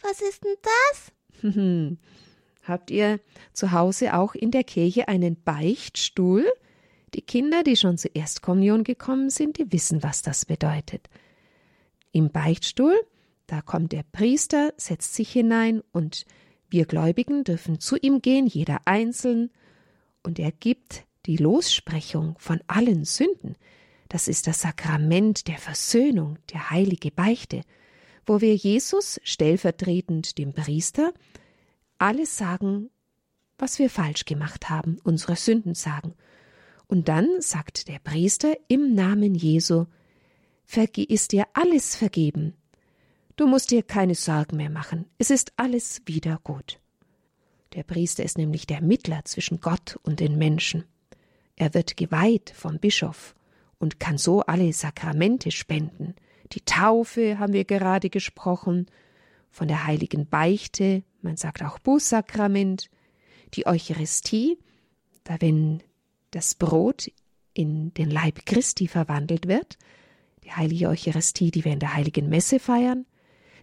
Was 0.01 0.22
ist 0.22 0.44
denn 0.44 0.55
das? 0.62 1.14
Habt 2.63 2.89
ihr 2.89 3.20
zu 3.54 3.72
Hause 3.72 4.15
auch 4.15 4.34
in 4.34 4.51
der 4.51 4.63
Kirche 4.63 5.08
einen 5.08 5.42
Beichtstuhl? 5.42 6.46
Die 7.13 7.22
Kinder, 7.22 7.63
die 7.63 7.75
schon 7.75 7.98
zur 7.98 8.15
Erstkommunion 8.15 8.84
gekommen 8.84 9.30
sind, 9.30 9.58
die 9.58 9.72
wissen, 9.72 10.04
was 10.04 10.22
das 10.22 10.46
bedeutet. 10.46 11.08
Im 12.12 12.32
Beichtstuhl, 12.32 12.96
da 13.48 13.62
kommt 13.62 13.92
der 13.92 14.04
Priester, 14.12 14.74
setzt 14.77 15.13
sich 15.13 15.32
hinein 15.32 15.82
und 15.92 16.25
wir 16.70 16.86
Gläubigen 16.86 17.44
dürfen 17.44 17.80
zu 17.80 17.96
ihm 17.98 18.22
gehen, 18.22 18.48
jeder 18.48 18.80
einzeln, 18.86 19.51
und 20.24 20.39
er 20.39 20.51
gibt 20.51 21.06
die 21.27 21.38
Lossprechung 21.38 22.36
von 22.39 22.60
allen 22.68 23.06
Sünden. 23.06 23.56
Das 24.10 24.27
ist 24.27 24.48
das 24.48 24.62
Sakrament 24.62 25.48
der 25.48 25.58
Versöhnung, 25.58 26.38
der 26.51 26.72
heilige 26.72 27.12
Beichte 27.12 27.62
wo 28.25 28.41
wir 28.41 28.55
Jesus 28.55 29.20
stellvertretend 29.24 30.38
dem 30.38 30.53
Priester 30.53 31.13
alles 31.98 32.38
sagen, 32.38 32.89
was 33.58 33.79
wir 33.79 33.89
falsch 33.89 34.25
gemacht 34.25 34.70
haben, 34.70 34.98
unsere 35.03 35.36
Sünden 35.36 35.75
sagen. 35.75 36.13
Und 36.88 37.08
dann 37.08 37.27
sagt 37.39 37.88
der 37.88 38.00
Priester 38.00 38.55
im 38.67 38.94
Namen 38.94 39.36
Jesu, 39.36 39.86
ist 40.98 41.32
dir 41.32 41.48
alles 41.53 41.96
vergeben. 41.96 42.53
Du 43.36 43.48
musst 43.48 43.72
dir 43.72 43.84
keine 43.84 44.15
Sorgen 44.15 44.58
mehr 44.58 44.70
machen, 44.70 45.05
es 45.17 45.29
ist 45.29 45.53
alles 45.58 46.01
wieder 46.05 46.39
gut. 46.44 46.79
Der 47.74 47.84
Priester 47.84 48.24
ist 48.24 48.38
nämlich 48.38 48.65
der 48.65 48.82
Mittler 48.82 49.25
zwischen 49.25 49.60
Gott 49.60 49.98
und 50.03 50.20
den 50.20 50.38
Menschen. 50.38 50.86
Er 51.55 51.74
wird 51.74 51.98
geweiht 51.98 52.51
vom 52.55 52.79
Bischof 52.79 53.36
und 53.77 54.00
kann 54.00 54.17
so 54.17 54.41
alle 54.41 54.72
Sakramente 54.72 55.51
spenden, 55.51 56.15
die 56.51 56.61
Taufe 56.61 57.39
haben 57.39 57.53
wir 57.53 57.65
gerade 57.65 58.09
gesprochen, 58.09 58.87
von 59.55 59.67
der 59.69 59.87
heiligen 59.87 60.27
Beichte, 60.27 61.03
man 61.21 61.37
sagt 61.37 61.63
auch 61.63 61.79
Bußsakrament, 61.79 62.89
die 63.53 63.65
Eucharistie, 63.65 64.59
da 65.23 65.37
wenn 65.39 65.81
das 66.31 66.55
Brot 66.55 67.09
in 67.53 67.93
den 67.93 68.11
Leib 68.11 68.45
Christi 68.45 68.87
verwandelt 68.89 69.47
wird, 69.47 69.77
die 70.43 70.51
heilige 70.51 70.89
Eucharistie, 70.89 71.51
die 71.51 71.63
wir 71.63 71.71
in 71.71 71.79
der 71.79 71.95
heiligen 71.95 72.27
Messe 72.27 72.59
feiern. 72.59 73.05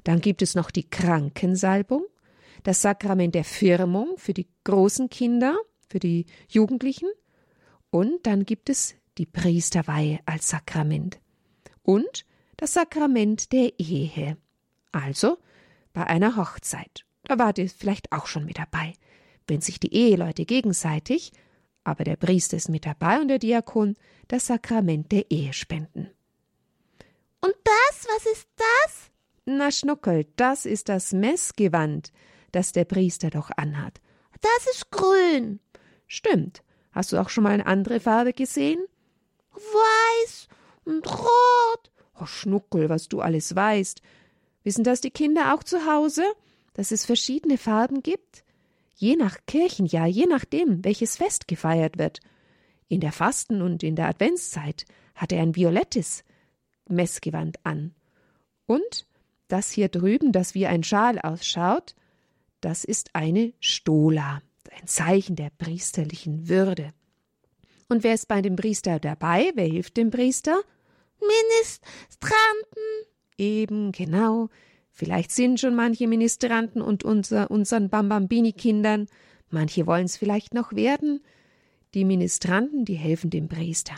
Dann 0.03 0.21
gibt 0.21 0.41
es 0.41 0.55
noch 0.55 0.71
die 0.71 0.89
Krankensalbung, 0.89 2.05
das 2.63 2.81
Sakrament 2.81 3.35
der 3.35 3.45
Firmung 3.45 4.15
für 4.17 4.33
die 4.33 4.49
großen 4.65 5.11
Kinder, 5.11 5.59
für 5.89 5.99
die 5.99 6.25
Jugendlichen. 6.49 7.09
Und 7.91 8.27
dann 8.27 8.47
gibt 8.47 8.71
es 8.71 8.95
die 9.19 9.27
Priesterweihe 9.27 10.21
als 10.25 10.49
Sakrament. 10.49 11.21
Und 11.83 12.25
das 12.63 12.75
Sakrament 12.75 13.51
der 13.51 13.73
Ehe. 13.81 14.37
Also 14.93 15.39
bei 15.93 16.07
einer 16.07 16.37
Hochzeit. 16.37 17.05
Da 17.25 17.37
wart 17.37 17.59
ihr 17.59 17.69
vielleicht 17.69 18.13
auch 18.13 18.27
schon 18.27 18.45
mit 18.45 18.57
dabei. 18.57 18.93
Wenn 19.49 19.61
sich 19.61 19.81
die 19.81 19.93
Eheleute 19.93 20.45
gegenseitig, 20.45 21.33
aber 21.83 22.05
der 22.05 22.15
Priester 22.15 22.57
ist 22.57 22.69
mit 22.69 22.87
dabei 22.87 23.21
und 23.21 23.27
der 23.27 23.41
Diakon, 23.41 23.97
das 24.29 24.47
Sakrament 24.47 25.11
der 25.11 25.29
Ehe 25.29 25.53
spenden. 25.53 26.09
Und 27.41 27.55
das, 27.65 28.07
was 28.07 28.27
ist 28.27 28.47
das? 28.57 29.11
Na, 29.45 29.73
Schnuckel, 29.73 30.29
das 30.37 30.65
ist 30.65 30.89
das 30.89 31.13
Messgewand, 31.13 32.13
das 32.53 32.71
der 32.71 32.85
Priester 32.85 33.31
doch 33.31 33.51
anhat. 33.57 34.01
Das 34.41 34.73
ist 34.73 34.89
grün. 34.93 35.59
Stimmt. 36.07 36.63
Hast 36.93 37.11
du 37.11 37.21
auch 37.21 37.29
schon 37.29 37.43
mal 37.43 37.55
eine 37.55 37.67
andere 37.67 37.99
Farbe 37.99 38.33
gesehen? 38.33 38.87
Weiß 39.51 40.47
und 40.85 41.03
Oh, 42.23 42.27
Schnuckel, 42.27 42.89
was 42.89 43.09
du 43.09 43.21
alles 43.21 43.57
weißt. 43.57 44.01
Wissen 44.63 44.85
das 44.85 45.01
die 45.01 45.11
Kinder 45.11 45.55
auch 45.55 45.65
zu 45.65 45.87
Hause, 45.87 46.23
dass 46.75 46.93
es 46.93 47.05
verschiedene 47.05 47.59
Farben 47.59 48.03
gibt? 48.03 48.45
Je 48.95 49.17
nach 49.17 49.39
Kirchenjahr, 49.47 50.07
je 50.07 50.27
nachdem, 50.27 50.85
welches 50.85 51.17
Fest 51.17 51.49
gefeiert 51.49 51.99
wird. 51.99 52.21
In 52.87 53.01
der 53.01 53.11
Fasten- 53.11 53.61
und 53.61 53.83
in 53.83 53.97
der 53.97 54.07
Adventszeit 54.07 54.85
hat 55.17 55.33
er 55.33 55.43
ein 55.43 55.57
violettes 55.57 56.23
Messgewand 56.89 57.59
an. 57.65 57.93
Und 58.67 59.07
das 59.49 59.73
hier 59.73 59.89
drüben, 59.89 60.31
das 60.31 60.55
wie 60.55 60.67
ein 60.67 60.85
Schal 60.85 61.19
ausschaut, 61.19 61.97
das 62.61 62.85
ist 62.85 63.15
eine 63.15 63.53
Stola. 63.59 64.43
ein 64.81 64.87
Zeichen 64.87 65.35
der 65.35 65.51
priesterlichen 65.51 66.49
Würde. 66.49 66.95
Und 67.89 68.05
wer 68.05 68.15
ist 68.15 68.29
bei 68.29 68.41
dem 68.41 68.57
Priester 68.57 69.01
dabei? 69.01 69.51
Wer 69.55 69.67
hilft 69.67 69.97
dem 69.97 70.11
Priester? 70.11 70.63
Ministranten. 71.23 72.83
Eben, 73.39 73.93
genau. 73.93 74.49
Vielleicht 74.91 75.33
sind 75.33 75.59
schon 75.59 75.75
manche 75.75 76.07
Ministranten 76.07 76.83
und 76.83 77.05
unser, 77.05 77.51
unseren 77.51 77.89
Bambambini-Kindern. 77.89 79.09
Manche 79.51 79.87
wollen 79.87 80.07
es 80.07 80.17
vielleicht 80.17 80.55
noch 80.55 80.73
werden. 80.73 81.25
Die 81.95 82.05
Ministranten, 82.05 82.85
die 82.85 82.95
helfen 82.95 83.31
dem 83.31 83.49
Priester. 83.49 83.95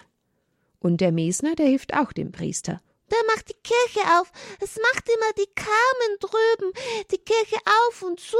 Und 0.78 1.00
der 1.00 1.12
Mesner, 1.12 1.54
der 1.54 1.66
hilft 1.66 1.94
auch 1.94 2.12
dem 2.12 2.32
Priester. 2.32 2.80
Der 3.10 3.18
macht 3.34 3.48
die 3.48 3.62
Kirche 3.62 4.00
auf. 4.18 4.30
Es 4.60 4.76
macht 4.76 5.08
immer 5.08 5.32
die 5.38 5.52
Carmen 5.54 6.18
drüben 6.20 6.72
die 7.10 7.18
Kirche 7.18 7.56
auf 7.88 8.02
und 8.02 8.20
zu 8.20 8.36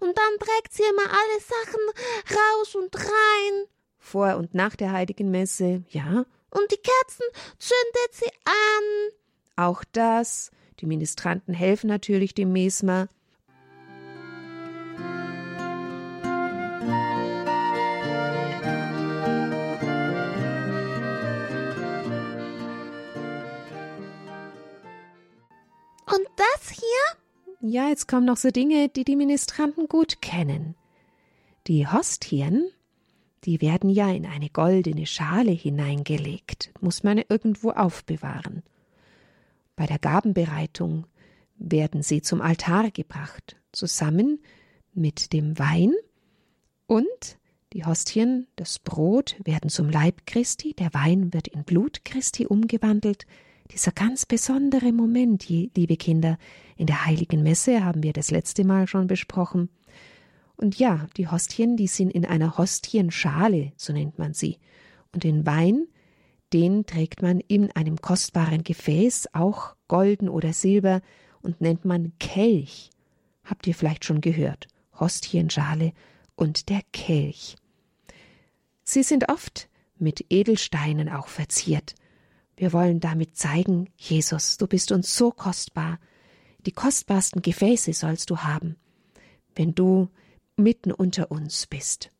und 0.00 0.16
dann 0.16 0.38
trägt 0.38 0.72
sie 0.72 0.82
immer 0.82 1.02
alle 1.02 1.40
Sachen 1.40 2.36
raus 2.36 2.74
und 2.74 2.94
rein. 2.96 3.66
Vor 3.98 4.36
und 4.36 4.54
nach 4.54 4.76
der 4.76 4.92
heiligen 4.92 5.30
Messe, 5.30 5.84
ja. 5.90 6.24
Und 6.50 6.70
die 6.70 6.76
Kerzen 6.76 7.24
zündet 7.58 8.12
sie 8.12 8.30
an. 8.44 9.12
Auch 9.56 9.84
das. 9.92 10.50
Die 10.80 10.86
Ministranten 10.86 11.54
helfen 11.54 11.88
natürlich 11.88 12.34
dem 12.34 12.52
Mesmer. 12.52 13.08
Und 26.06 26.26
das 26.36 26.70
hier? 26.70 26.80
Ja, 27.60 27.88
jetzt 27.88 28.08
kommen 28.08 28.24
noch 28.24 28.36
so 28.36 28.50
Dinge, 28.50 28.88
die 28.88 29.04
die 29.04 29.16
Ministranten 29.16 29.88
gut 29.88 30.22
kennen. 30.22 30.74
Die 31.66 31.86
Hostien, 31.86 32.70
die 33.44 33.60
werden 33.60 33.90
ja 33.90 34.10
in 34.10 34.26
eine 34.26 34.50
goldene 34.50 35.06
Schale 35.06 35.50
hineingelegt, 35.50 36.72
muss 36.80 37.02
man 37.02 37.20
irgendwo 37.28 37.70
aufbewahren. 37.70 38.62
Bei 39.76 39.86
der 39.86 39.98
Gabenbereitung 39.98 41.06
werden 41.56 42.02
sie 42.02 42.22
zum 42.22 42.40
Altar 42.40 42.90
gebracht, 42.90 43.56
zusammen 43.72 44.40
mit 44.92 45.32
dem 45.32 45.58
Wein 45.58 45.94
und 46.86 47.38
die 47.74 47.84
Hostien, 47.84 48.46
das 48.56 48.78
Brot 48.78 49.36
werden 49.44 49.68
zum 49.68 49.90
Leib 49.90 50.26
Christi, 50.26 50.72
der 50.72 50.94
Wein 50.94 51.34
wird 51.34 51.48
in 51.48 51.64
Blut 51.64 52.04
Christi 52.04 52.46
umgewandelt, 52.46 53.26
dieser 53.70 53.92
ganz 53.92 54.24
besondere 54.24 54.92
Moment, 54.92 55.48
liebe 55.48 55.96
Kinder, 55.98 56.38
in 56.76 56.86
der 56.86 57.04
heiligen 57.04 57.42
Messe 57.42 57.84
haben 57.84 58.02
wir 58.02 58.14
das 58.14 58.30
letzte 58.30 58.64
Mal 58.64 58.86
schon 58.86 59.06
besprochen. 59.06 59.68
Und 60.58 60.76
ja, 60.76 61.06
die 61.16 61.28
Hostien, 61.28 61.76
die 61.76 61.86
sind 61.86 62.10
in 62.10 62.26
einer 62.26 62.58
Hostienschale, 62.58 63.72
so 63.76 63.92
nennt 63.92 64.18
man 64.18 64.34
sie. 64.34 64.58
Und 65.12 65.22
den 65.22 65.46
Wein, 65.46 65.86
den 66.52 66.84
trägt 66.84 67.22
man 67.22 67.38
in 67.38 67.70
einem 67.70 68.00
kostbaren 68.00 68.64
Gefäß, 68.64 69.28
auch 69.32 69.76
golden 69.86 70.28
oder 70.28 70.52
silber, 70.52 71.00
und 71.42 71.60
nennt 71.60 71.84
man 71.84 72.12
Kelch. 72.18 72.90
Habt 73.44 73.68
ihr 73.68 73.74
vielleicht 73.74 74.04
schon 74.04 74.20
gehört? 74.20 74.66
Hostienschale 74.98 75.92
und 76.34 76.68
der 76.68 76.80
Kelch. 76.92 77.54
Sie 78.82 79.04
sind 79.04 79.28
oft 79.28 79.68
mit 79.96 80.26
Edelsteinen 80.28 81.08
auch 81.08 81.28
verziert. 81.28 81.94
Wir 82.56 82.72
wollen 82.72 82.98
damit 82.98 83.36
zeigen, 83.36 83.90
Jesus, 83.96 84.56
du 84.56 84.66
bist 84.66 84.90
uns 84.90 85.14
so 85.14 85.30
kostbar. 85.30 86.00
Die 86.66 86.72
kostbarsten 86.72 87.42
Gefäße 87.42 87.92
sollst 87.92 88.30
du 88.30 88.38
haben, 88.38 88.74
wenn 89.54 89.76
du 89.76 90.08
mitten 90.58 90.92
unter 90.92 91.30
uns 91.30 91.66
bist. 91.66 92.10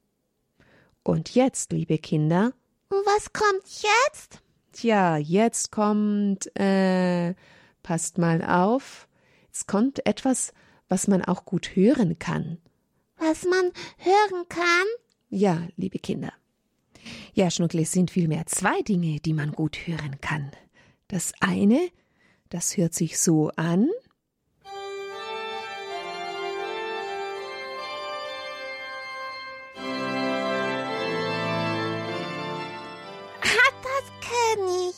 Und 1.02 1.34
jetzt, 1.34 1.72
liebe 1.72 1.98
Kinder. 1.98 2.52
Was 2.90 3.32
kommt 3.32 3.64
jetzt? 3.64 4.40
Tja, 4.72 5.16
jetzt 5.16 5.72
kommt, 5.72 6.54
äh, 6.58 7.34
passt 7.82 8.18
mal 8.18 8.42
auf. 8.42 9.08
Es 9.52 9.66
kommt 9.66 10.06
etwas, 10.06 10.52
was 10.88 11.08
man 11.08 11.24
auch 11.24 11.44
gut 11.44 11.74
hören 11.74 12.18
kann. 12.18 12.58
Was 13.18 13.44
man 13.44 13.72
hören 13.98 14.48
kann? 14.48 14.86
Ja, 15.30 15.66
liebe 15.76 15.98
Kinder. 15.98 16.32
Ja, 17.34 17.50
Schnuckle, 17.50 17.82
es 17.82 17.92
sind 17.92 18.10
vielmehr 18.10 18.46
zwei 18.46 18.82
Dinge, 18.82 19.20
die 19.20 19.32
man 19.32 19.52
gut 19.52 19.86
hören 19.86 20.20
kann. 20.20 20.50
Das 21.08 21.32
eine, 21.40 21.90
das 22.48 22.76
hört 22.76 22.94
sich 22.94 23.18
so 23.18 23.50
an. 23.56 23.88
Das 33.82 34.04
kenne 34.20 34.90
ich. 34.90 34.96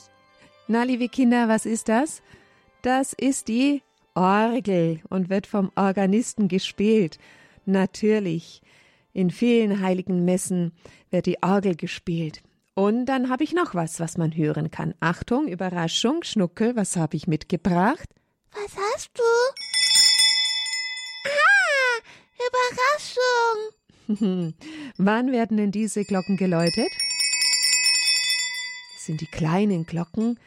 Na, 0.68 0.82
liebe 0.84 1.08
Kinder, 1.08 1.48
was 1.48 1.66
ist 1.66 1.88
das? 1.88 2.22
Das 2.82 3.12
ist 3.12 3.48
die 3.48 3.82
Orgel 4.14 5.00
und 5.08 5.28
wird 5.28 5.46
vom 5.46 5.70
Organisten 5.76 6.48
gespielt. 6.48 7.18
Natürlich. 7.66 8.62
In 9.12 9.30
vielen 9.30 9.80
heiligen 9.80 10.24
Messen 10.24 10.72
wird 11.10 11.26
die 11.26 11.42
Orgel 11.42 11.74
gespielt. 11.74 12.42
Und 12.74 13.06
dann 13.06 13.28
habe 13.28 13.44
ich 13.44 13.52
noch 13.52 13.74
was, 13.74 14.00
was 14.00 14.16
man 14.16 14.36
hören 14.36 14.70
kann. 14.70 14.94
Achtung, 15.00 15.48
Überraschung, 15.48 16.22
Schnuckel, 16.22 16.76
was 16.76 16.96
habe 16.96 17.16
ich 17.16 17.26
mitgebracht? 17.26 18.08
Was 18.52 18.76
hast 18.76 19.10
du? 19.18 19.22
Ah, 21.26 22.00
Überraschung. 24.08 24.54
Wann 24.96 25.32
werden 25.32 25.56
denn 25.56 25.72
diese 25.72 26.04
Glocken 26.04 26.36
geläutet? 26.36 26.90
Sind 29.10 29.22
die 29.22 29.26
kleinen 29.26 29.86
Glocken, 29.86 30.38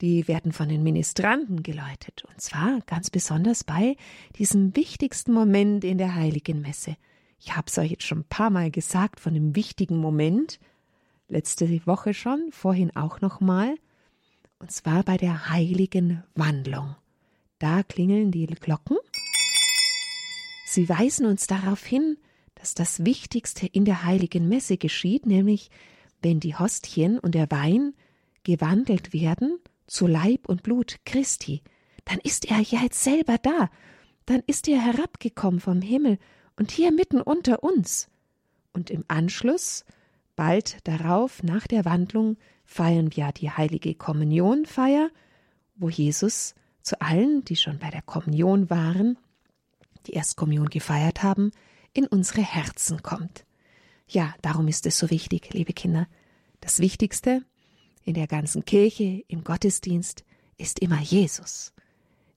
die 0.00 0.28
werden 0.28 0.52
von 0.52 0.68
den 0.68 0.84
Ministranten 0.84 1.64
geläutet. 1.64 2.22
Und 2.28 2.40
zwar 2.40 2.78
ganz 2.86 3.10
besonders 3.10 3.64
bei 3.64 3.96
diesem 4.38 4.76
wichtigsten 4.76 5.32
Moment 5.32 5.82
in 5.82 5.98
der 5.98 6.14
heiligen 6.14 6.60
Messe. 6.60 6.96
Ich 7.40 7.56
habe 7.56 7.66
es 7.66 7.76
euch 7.78 7.90
jetzt 7.90 8.04
schon 8.04 8.20
ein 8.20 8.28
paar 8.28 8.50
Mal 8.50 8.70
gesagt 8.70 9.18
von 9.18 9.34
dem 9.34 9.56
wichtigen 9.56 9.96
Moment, 9.96 10.60
letzte 11.26 11.68
Woche 11.84 12.14
schon, 12.14 12.52
vorhin 12.52 12.94
auch 12.94 13.20
nochmal, 13.20 13.74
und 14.60 14.70
zwar 14.70 15.02
bei 15.02 15.16
der 15.16 15.48
heiligen 15.48 16.22
Wandlung. 16.36 16.94
Da 17.58 17.82
klingeln 17.82 18.30
die 18.30 18.46
Glocken. 18.46 18.98
Sie 20.64 20.88
weisen 20.88 21.26
uns 21.26 21.48
darauf 21.48 21.84
hin, 21.84 22.18
dass 22.54 22.74
das 22.74 23.04
Wichtigste 23.04 23.66
in 23.66 23.84
der 23.84 24.04
heiligen 24.04 24.48
Messe 24.48 24.76
geschieht, 24.76 25.26
nämlich 25.26 25.72
wenn 26.20 26.38
die 26.38 26.54
Hostien 26.54 27.18
und 27.18 27.34
der 27.34 27.50
Wein 27.50 27.94
gewandelt 28.44 29.12
werden 29.12 29.58
zu 29.86 30.06
Leib 30.06 30.48
und 30.48 30.62
Blut 30.62 30.96
Christi, 31.04 31.62
dann 32.04 32.18
ist 32.18 32.50
er 32.50 32.60
ja 32.60 32.80
jetzt 32.82 33.02
selber 33.02 33.38
da, 33.38 33.70
dann 34.26 34.42
ist 34.46 34.68
er 34.68 34.80
herabgekommen 34.80 35.60
vom 35.60 35.82
Himmel 35.82 36.18
und 36.56 36.70
hier 36.70 36.92
mitten 36.92 37.20
unter 37.20 37.62
uns. 37.62 38.08
Und 38.72 38.90
im 38.90 39.04
Anschluss, 39.08 39.84
bald 40.36 40.86
darauf, 40.86 41.42
nach 41.42 41.66
der 41.66 41.84
Wandlung, 41.84 42.36
feiern 42.64 43.14
wir 43.14 43.32
die 43.32 43.50
heilige 43.50 43.94
Kommunionfeier, 43.94 45.10
wo 45.76 45.88
Jesus 45.88 46.54
zu 46.82 47.00
allen, 47.00 47.44
die 47.44 47.56
schon 47.56 47.78
bei 47.78 47.90
der 47.90 48.02
Kommunion 48.02 48.70
waren, 48.70 49.18
die 50.06 50.12
Erstkommunion 50.12 50.68
gefeiert 50.68 51.22
haben, 51.22 51.52
in 51.92 52.06
unsere 52.06 52.42
Herzen 52.42 53.02
kommt. 53.02 53.44
Ja, 54.08 54.34
darum 54.42 54.68
ist 54.68 54.86
es 54.86 54.98
so 54.98 55.10
wichtig, 55.10 55.52
liebe 55.52 55.72
Kinder. 55.72 56.08
Das 56.60 56.80
Wichtigste 56.80 57.44
in 58.04 58.14
der 58.14 58.26
ganzen 58.26 58.64
Kirche, 58.64 59.22
im 59.28 59.44
Gottesdienst, 59.44 60.24
ist 60.58 60.78
immer 60.80 61.00
Jesus. 61.00 61.72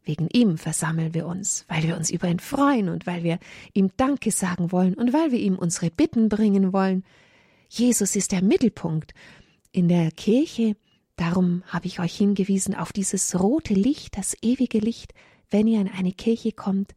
Wegen 0.03 0.27
ihm 0.31 0.57
versammeln 0.57 1.13
wir 1.13 1.25
uns, 1.25 1.65
weil 1.67 1.83
wir 1.83 1.97
uns 1.97 2.11
über 2.11 2.27
ihn 2.27 2.39
freuen 2.39 2.89
und 2.89 3.07
weil 3.07 3.23
wir 3.23 3.39
ihm 3.73 3.91
Danke 3.97 4.31
sagen 4.31 4.71
wollen 4.71 4.93
und 4.93 5.13
weil 5.13 5.31
wir 5.31 5.39
ihm 5.39 5.55
unsere 5.55 5.89
Bitten 5.89 6.29
bringen 6.29 6.73
wollen. 6.73 7.03
Jesus 7.69 8.15
ist 8.15 8.31
der 8.31 8.43
Mittelpunkt 8.43 9.13
in 9.71 9.87
der 9.87 10.11
Kirche. 10.11 10.75
Darum 11.15 11.63
habe 11.67 11.87
ich 11.87 11.99
euch 11.99 12.15
hingewiesen 12.15 12.75
auf 12.75 12.93
dieses 12.93 13.39
rote 13.39 13.73
Licht, 13.73 14.17
das 14.17 14.37
ewige 14.41 14.77
Licht. 14.79 15.13
Wenn 15.49 15.65
ihr 15.65 15.81
in 15.81 15.89
eine 15.89 16.11
Kirche 16.11 16.51
kommt, 16.51 16.93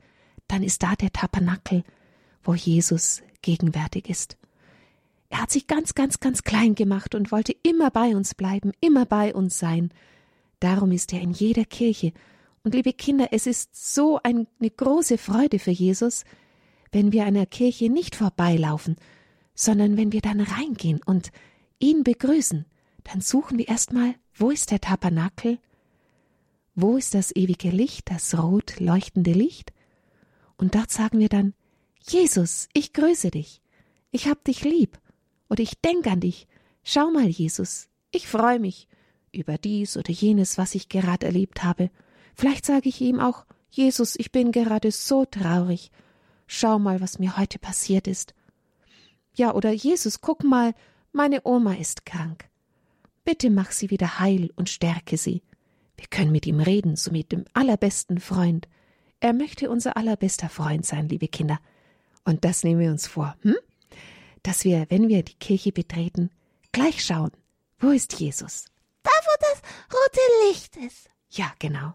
dann 0.47 0.63
ist 0.63 0.83
da 0.83 0.95
der 0.95 1.13
Tabernakel, 1.13 1.85
wo 2.43 2.55
Jesus 2.55 3.23
gegenwärtig 3.41 4.11
ist. 4.11 4.37
Er 5.31 5.43
hat 5.43 5.51
sich 5.51 5.67
ganz, 5.67 5.95
ganz, 5.95 6.21
ganz 6.21 6.43
klein 6.43 6.75
gemacht 6.75 7.15
und 7.15 7.33
wollte 7.33 7.55
immer 7.63 7.91
bei 7.91 8.17
uns 8.17 8.35
bleiben, 8.35 8.73
immer 8.81 9.05
bei 9.05 9.35
uns 9.35 9.59
sein. 9.59 9.93
Darum 10.61 10.91
ist 10.93 11.13
er 11.13 11.21
in 11.21 11.33
jeder 11.33 11.65
Kirche 11.65 12.13
und 12.65 12.75
liebe 12.75 12.93
Kinder, 12.93 13.29
es 13.33 13.47
ist 13.47 13.95
so 13.95 14.21
eine 14.23 14.47
große 14.61 15.19
Freude 15.19 15.59
für 15.59 15.71
Jesus, 15.71 16.25
wenn 16.93 17.13
wir 17.13 17.25
einer 17.25 17.47
Kirche 17.47 17.91
nicht 17.91 18.17
vorbeilaufen, 18.17 18.97
sondern 19.55 19.97
wenn 19.97 20.13
wir 20.13 20.21
dann 20.21 20.41
reingehen 20.41 21.01
und 21.05 21.31
ihn 21.79 22.05
begrüßen, 22.05 22.65
dann 23.05 23.21
suchen 23.21 23.59
wir 23.59 23.69
erstmal, 23.69 24.15
wo 24.35 24.51
ist 24.51 24.71
der 24.71 24.81
Tabernakel? 24.81 25.59
Wo 26.75 26.97
ist 26.97 27.15
das 27.15 27.35
ewige 27.35 27.71
Licht, 27.71 28.11
das 28.11 28.39
rot 28.39 28.81
leuchtende 28.81 29.33
Licht? 29.33 29.73
Und 30.57 30.75
dort 30.75 30.91
sagen 30.91 31.19
wir 31.19 31.29
dann, 31.29 31.55
Jesus, 32.07 32.69
ich 32.73 32.93
grüße 32.93 33.31
dich. 33.31 33.61
ich 34.11 34.29
hab 34.29 34.45
dich 34.45 34.63
lieb 34.65 34.99
oder 35.49 35.63
ich 35.63 35.81
denk 35.81 36.07
an 36.07 36.21
dich. 36.21 36.47
Schau 36.83 37.11
mal, 37.11 37.27
Jesus, 37.27 37.89
ich 38.11 38.27
freue 38.29 38.59
mich 38.59 38.89
über 39.33 39.59
dies 39.59 39.97
oder 39.97 40.11
jenes, 40.11 40.59
was 40.59 40.75
ich 40.75 40.89
gerade 40.89 41.27
erlebt 41.27 41.63
habe. 41.63 41.91
Vielleicht 42.35 42.65
sage 42.65 42.89
ich 42.89 43.01
ihm 43.01 43.21
auch, 43.21 43.45
Jesus, 43.71 44.17
ich 44.17 44.33
bin 44.33 44.53
gerade 44.53 44.91
so 44.91 45.25
traurig. 45.25 45.91
Schau 46.47 46.79
mal, 46.79 47.01
was 47.01 47.19
mir 47.19 47.37
heute 47.37 47.59
passiert 47.59 48.07
ist. 48.07 48.35
Ja, 49.35 49.55
oder 49.55 49.71
Jesus, 49.73 50.21
guck 50.21 50.43
mal, 50.43 50.75
meine 51.13 51.43
Oma 51.45 51.75
ist 51.75 52.07
krank. 52.07 52.49
Bitte 53.25 53.51
mach 53.51 53.73
sie 53.73 53.91
wieder 53.91 54.19
heil 54.19 54.51
und 54.57 54.71
stärke 54.71 55.19
sie. 55.19 55.43
Wir 55.97 56.07
können 56.09 56.33
mit 56.33 56.47
ihm 56.47 56.61
reden, 56.61 56.97
so 56.97 57.11
mit 57.11 57.33
dem 57.33 57.45
allerbesten 57.53 58.21
Freund. 58.21 58.69
Er 59.21 59.33
möchte 59.33 59.69
unser 59.69 59.97
allerbester 59.97 60.49
Freund 60.49 60.87
sein, 60.87 61.09
liebe 61.09 61.29
Kinder. 61.29 61.59
Und 62.25 62.45
das 62.45 62.65
nehmen 62.65 62.81
wir 62.81 62.91
uns 62.91 63.07
vor, 63.07 63.37
hm? 63.43 63.57
Dass 64.49 64.65
wir, 64.65 64.87
wenn 64.89 65.11
wir 65.11 65.23
die 65.25 65.35
Kirche 65.35 65.73
betreten, 65.73 66.31
gleich 66.73 67.05
schauen, 67.05 67.33
wo 67.81 67.91
ist 67.91 68.19
Jesus? 68.19 68.65
Da, 69.03 69.11
wo 69.11 69.31
das 69.41 69.61
rote 69.93 70.49
Licht 70.49 70.75
ist. 70.79 71.11
Ja, 71.29 71.53
genau. 71.59 71.93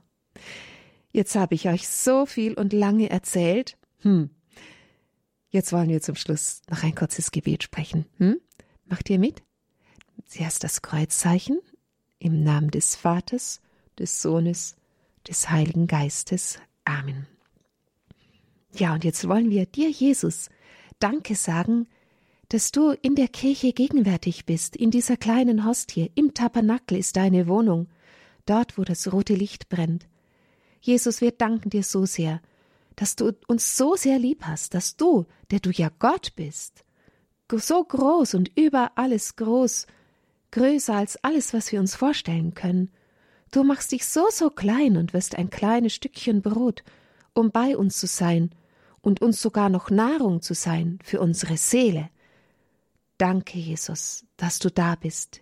Jetzt 1.11 1.33
habe 1.33 1.55
ich 1.55 1.67
euch 1.67 1.87
so 1.87 2.27
viel 2.27 2.53
und 2.53 2.71
lange 2.71 3.09
erzählt. 3.09 3.75
Hm. 4.01 4.29
Jetzt 5.49 5.73
wollen 5.73 5.89
wir 5.89 5.99
zum 6.03 6.15
Schluss 6.15 6.61
noch 6.69 6.83
ein 6.83 6.93
kurzes 6.93 7.31
Gebet 7.31 7.63
sprechen. 7.63 8.05
Hm? 8.19 8.39
Macht 8.85 9.09
ihr 9.09 9.17
mit? 9.17 9.41
Zuerst 10.27 10.63
das 10.63 10.83
Kreuzzeichen 10.83 11.59
im 12.19 12.43
Namen 12.43 12.69
des 12.69 12.95
Vaters, 12.95 13.61
des 13.97 14.21
Sohnes, 14.21 14.75
des 15.27 15.49
Heiligen 15.49 15.87
Geistes. 15.87 16.59
Amen. 16.85 17.25
Ja, 18.75 18.93
und 18.93 19.03
jetzt 19.03 19.27
wollen 19.27 19.49
wir 19.49 19.65
dir, 19.65 19.89
Jesus, 19.89 20.51
Danke 20.99 21.33
sagen, 21.33 21.87
dass 22.53 22.71
du 22.71 22.91
in 22.91 23.15
der 23.15 23.29
Kirche 23.29 23.73
gegenwärtig 23.73 24.45
bist, 24.45 24.75
in 24.75 24.91
dieser 24.91 25.17
kleinen 25.17 25.65
Hostie, 25.65 26.11
im 26.13 26.35
Tabernakel 26.35 26.99
ist 26.99 27.15
deine 27.15 27.47
Wohnung, 27.47 27.87
dort, 28.45 28.77
wo 28.77 28.83
das 28.83 29.11
rote 29.11 29.33
Licht 29.33 29.69
brennt. 29.69 30.07
Jesus, 30.79 31.19
wir 31.19 31.31
danken 31.31 31.71
dir 31.71 31.81
so 31.81 32.05
sehr, 32.05 32.43
dass 32.95 33.15
du 33.15 33.31
uns 33.47 33.75
so 33.75 33.95
sehr 33.95 34.19
lieb 34.19 34.43
hast, 34.45 34.75
dass 34.75 34.97
du, 34.97 35.25
der 35.49 35.61
du 35.61 35.71
ja 35.71 35.89
Gott 35.97 36.35
bist, 36.35 36.85
so 37.51 37.83
groß 37.83 38.35
und 38.35 38.55
über 38.55 38.91
alles 38.97 39.35
groß, 39.35 39.87
größer 40.51 40.93
als 40.93 41.23
alles, 41.23 41.55
was 41.55 41.71
wir 41.71 41.79
uns 41.79 41.95
vorstellen 41.95 42.53
können, 42.53 42.91
du 43.49 43.63
machst 43.63 43.91
dich 43.91 44.05
so, 44.05 44.27
so 44.29 44.51
klein 44.51 44.97
und 44.97 45.15
wirst 45.15 45.39
ein 45.39 45.49
kleines 45.49 45.95
Stückchen 45.95 46.43
Brot, 46.43 46.83
um 47.33 47.49
bei 47.49 47.75
uns 47.75 47.97
zu 47.97 48.05
sein 48.05 48.51
und 49.01 49.23
uns 49.23 49.41
sogar 49.41 49.69
noch 49.69 49.89
Nahrung 49.89 50.43
zu 50.43 50.53
sein 50.53 50.99
für 51.03 51.19
unsere 51.19 51.57
Seele. 51.57 52.11
Danke, 53.17 53.57
Jesus, 53.59 54.25
dass 54.37 54.59
du 54.59 54.69
da 54.69 54.95
bist. 54.95 55.41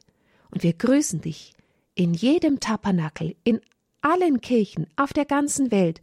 Und 0.50 0.64
wir 0.64 0.74
grüßen 0.74 1.22
dich 1.22 1.54
in 1.96 2.14
jedem 2.14 2.60
Tabernakel, 2.60 3.36
in 3.44 3.62
allen 4.02 4.42
Kirchen 4.42 4.88
auf 4.96 5.14
der 5.14 5.26
ganzen 5.26 5.72
Welt. 5.72 6.02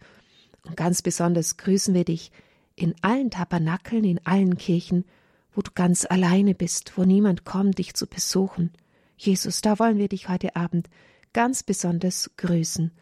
Und 0.65 0.77
ganz 0.77 1.03
besonders 1.03 1.57
grüßen 1.57 1.95
wir 1.95 2.05
dich 2.05 2.31
in 2.75 2.95
allen 3.03 3.31
Tabernakeln, 3.31 4.05
in 4.05 4.25
allen 4.25 4.57
Kirchen, 4.57 5.05
wo 5.53 5.63
du 5.63 5.71
ganz 5.75 6.07
alleine 6.09 6.55
bist, 6.55 6.97
wo 6.97 7.05
niemand 7.05 7.45
kommt, 7.45 7.79
dich 7.79 7.95
zu 7.95 8.07
besuchen. 8.07 8.73
Jesus, 9.17 9.61
da 9.61 9.79
wollen 9.79 9.99
wir 9.99 10.09
dich 10.09 10.29
heute 10.29 10.55
Abend 10.57 10.89
ganz 11.33 11.63
besonders 11.63 12.31
grüßen 12.37 12.93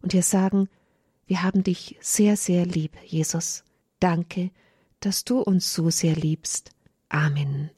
und 0.00 0.12
dir 0.12 0.22
sagen, 0.22 0.68
wir 1.26 1.42
haben 1.42 1.62
dich 1.62 1.96
sehr, 2.00 2.36
sehr 2.36 2.64
lieb, 2.64 2.96
Jesus. 3.04 3.64
Danke, 4.00 4.50
dass 5.00 5.24
du 5.24 5.40
uns 5.40 5.72
so 5.72 5.90
sehr 5.90 6.14
liebst. 6.14 6.70
Amen. 7.08 7.70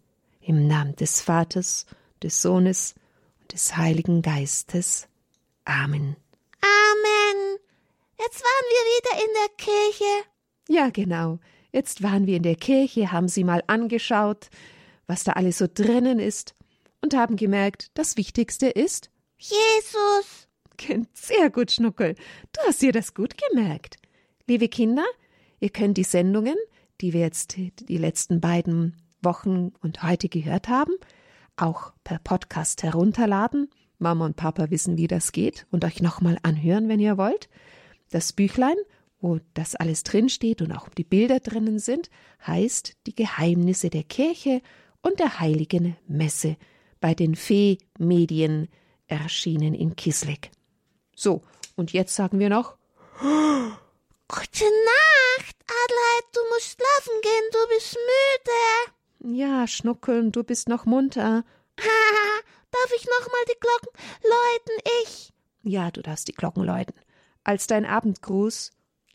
Im 0.49 0.67
Namen 0.67 0.97
des 0.97 1.21
Vaters, 1.21 1.85
des 2.23 2.41
Sohnes 2.41 2.95
und 3.43 3.53
des 3.53 3.77
Heiligen 3.77 4.23
Geistes. 4.23 5.07
Amen. 5.67 6.17
Amen. 6.63 7.59
Jetzt 8.19 8.43
waren 8.43 8.67
wir 8.71 8.85
wieder 8.97 9.25
in 9.27 9.35
der 9.35 9.57
Kirche. 9.59 10.29
Ja, 10.67 10.89
genau. 10.89 11.39
Jetzt 11.71 12.03
waren 12.03 12.27
wir 12.27 12.39
in 12.39 12.45
der 12.45 12.55
Kirche, 12.55 13.13
haben 13.13 13.29
sie 13.29 13.45
mal 13.45 13.63
angeschaut, 13.67 14.49
was 15.07 15.23
da 15.23 15.33
alles 15.33 15.59
so 15.59 15.67
drinnen 15.73 16.19
ist, 16.19 16.55
und 17.03 17.15
haben 17.15 17.37
gemerkt, 17.37 17.91
das 17.93 18.17
Wichtigste 18.17 18.69
ist 18.71 19.11
Jesus. 19.37 20.49
Sehr 21.13 21.51
gut, 21.51 21.73
Schnuckel. 21.73 22.15
Du 22.55 22.61
hast 22.67 22.81
dir 22.81 22.93
das 22.93 23.13
gut 23.13 23.35
gemerkt. 23.51 23.99
Liebe 24.47 24.71
Kinder, 24.71 25.05
ihr 25.61 25.69
könnt 25.69 25.99
die 25.99 26.05
Sendungen, 26.05 26.57
die 27.03 27.13
wir 27.13 27.21
jetzt 27.21 27.55
die 27.59 27.99
letzten 27.99 28.41
beiden 28.41 28.97
Wochen 29.23 29.73
und 29.81 30.03
heute 30.03 30.29
gehört 30.29 30.69
haben, 30.69 30.93
auch 31.57 31.93
per 32.05 32.19
Podcast 32.19 32.83
herunterladen. 32.83 33.69
Mama 33.99 34.27
und 34.27 34.37
Papa 34.37 34.71
wissen, 34.71 34.97
wie 34.97 35.09
das 35.09 35.33
geht 35.33 35.67
und 35.71 35.85
euch 35.85 36.01
nochmal 36.01 36.39
anhören, 36.43 36.89
wenn 36.89 37.01
ihr 37.01 37.19
wollt. 37.19 37.49
Das 38.11 38.33
Büchlein, 38.33 38.77
wo 39.21 39.41
das 39.55 39.75
alles 39.75 40.05
drinsteht 40.05 40.63
und 40.63 40.73
auch 40.73 40.89
die 40.89 41.05
Bilder 41.05 41.41
drinnen 41.41 41.79
sind, 41.79 42.11
heißt 42.47 42.97
Die 43.07 43.15
Geheimnisse 43.15 43.91
der 43.91 44.05
Kirche 44.05 44.63
und 45.03 45.19
der 45.19 45.41
Heiligen 45.41 45.97
Messe 46.07 46.57
bei 47.01 47.15
den 47.15 47.35
Fee-Medien 47.35 48.69
erschienen 49.07 49.75
in 49.75 49.97
Kisleck. 49.97 50.51
So, 51.17 51.43
und 51.77 51.93
jetzt 51.93 52.15
sagen 52.15 52.39
wir 52.39 52.51
noch 52.51 52.77
Gute 53.21 54.65
Nacht, 54.65 55.57
Adelheid, 55.67 56.25
du 56.33 56.41
musst 56.51 56.77
schlafen 56.77 57.21
gehen, 57.23 57.51
du 57.51 57.59
bist 57.75 57.95
müde. 57.97 58.98
Ja, 59.21 59.67
Schnuckeln, 59.67 60.31
du 60.33 60.45
bist 60.45 60.69
noch 60.69 60.85
munter. 60.85 61.45
Ha, 61.81 61.83
darf 62.71 62.93
ich 62.97 63.05
noch 63.05 63.27
mal 63.27 63.45
die 63.49 63.59
Glocken 63.61 63.93
läuten, 64.23 64.83
ich? 65.03 65.33
Ja, 65.63 65.91
du 65.91 66.03
darfst 66.03 66.29
die 66.29 66.35
Glocken 66.35 66.65
läuten. 66.65 66.95
Als 67.45 67.67
dein 67.67 67.85
Abendgruß. 67.85 68.71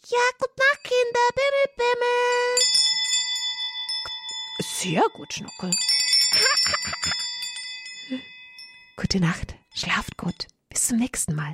Ja, 0.05 0.19
gute 0.39 0.51
Nacht, 0.57 0.83
Kinder, 0.83 1.29
Bimmel, 1.35 1.67
Bimmel. 1.77 2.59
Sehr 4.59 5.03
gut, 5.13 5.33
Schnuckel. 5.33 5.71
Gute 8.95 9.19
Nacht, 9.19 9.55
schlaft 9.73 10.17
gut. 10.17 10.47
Bis 10.69 10.87
zum 10.87 10.97
nächsten 10.97 11.35
Mal. 11.35 11.51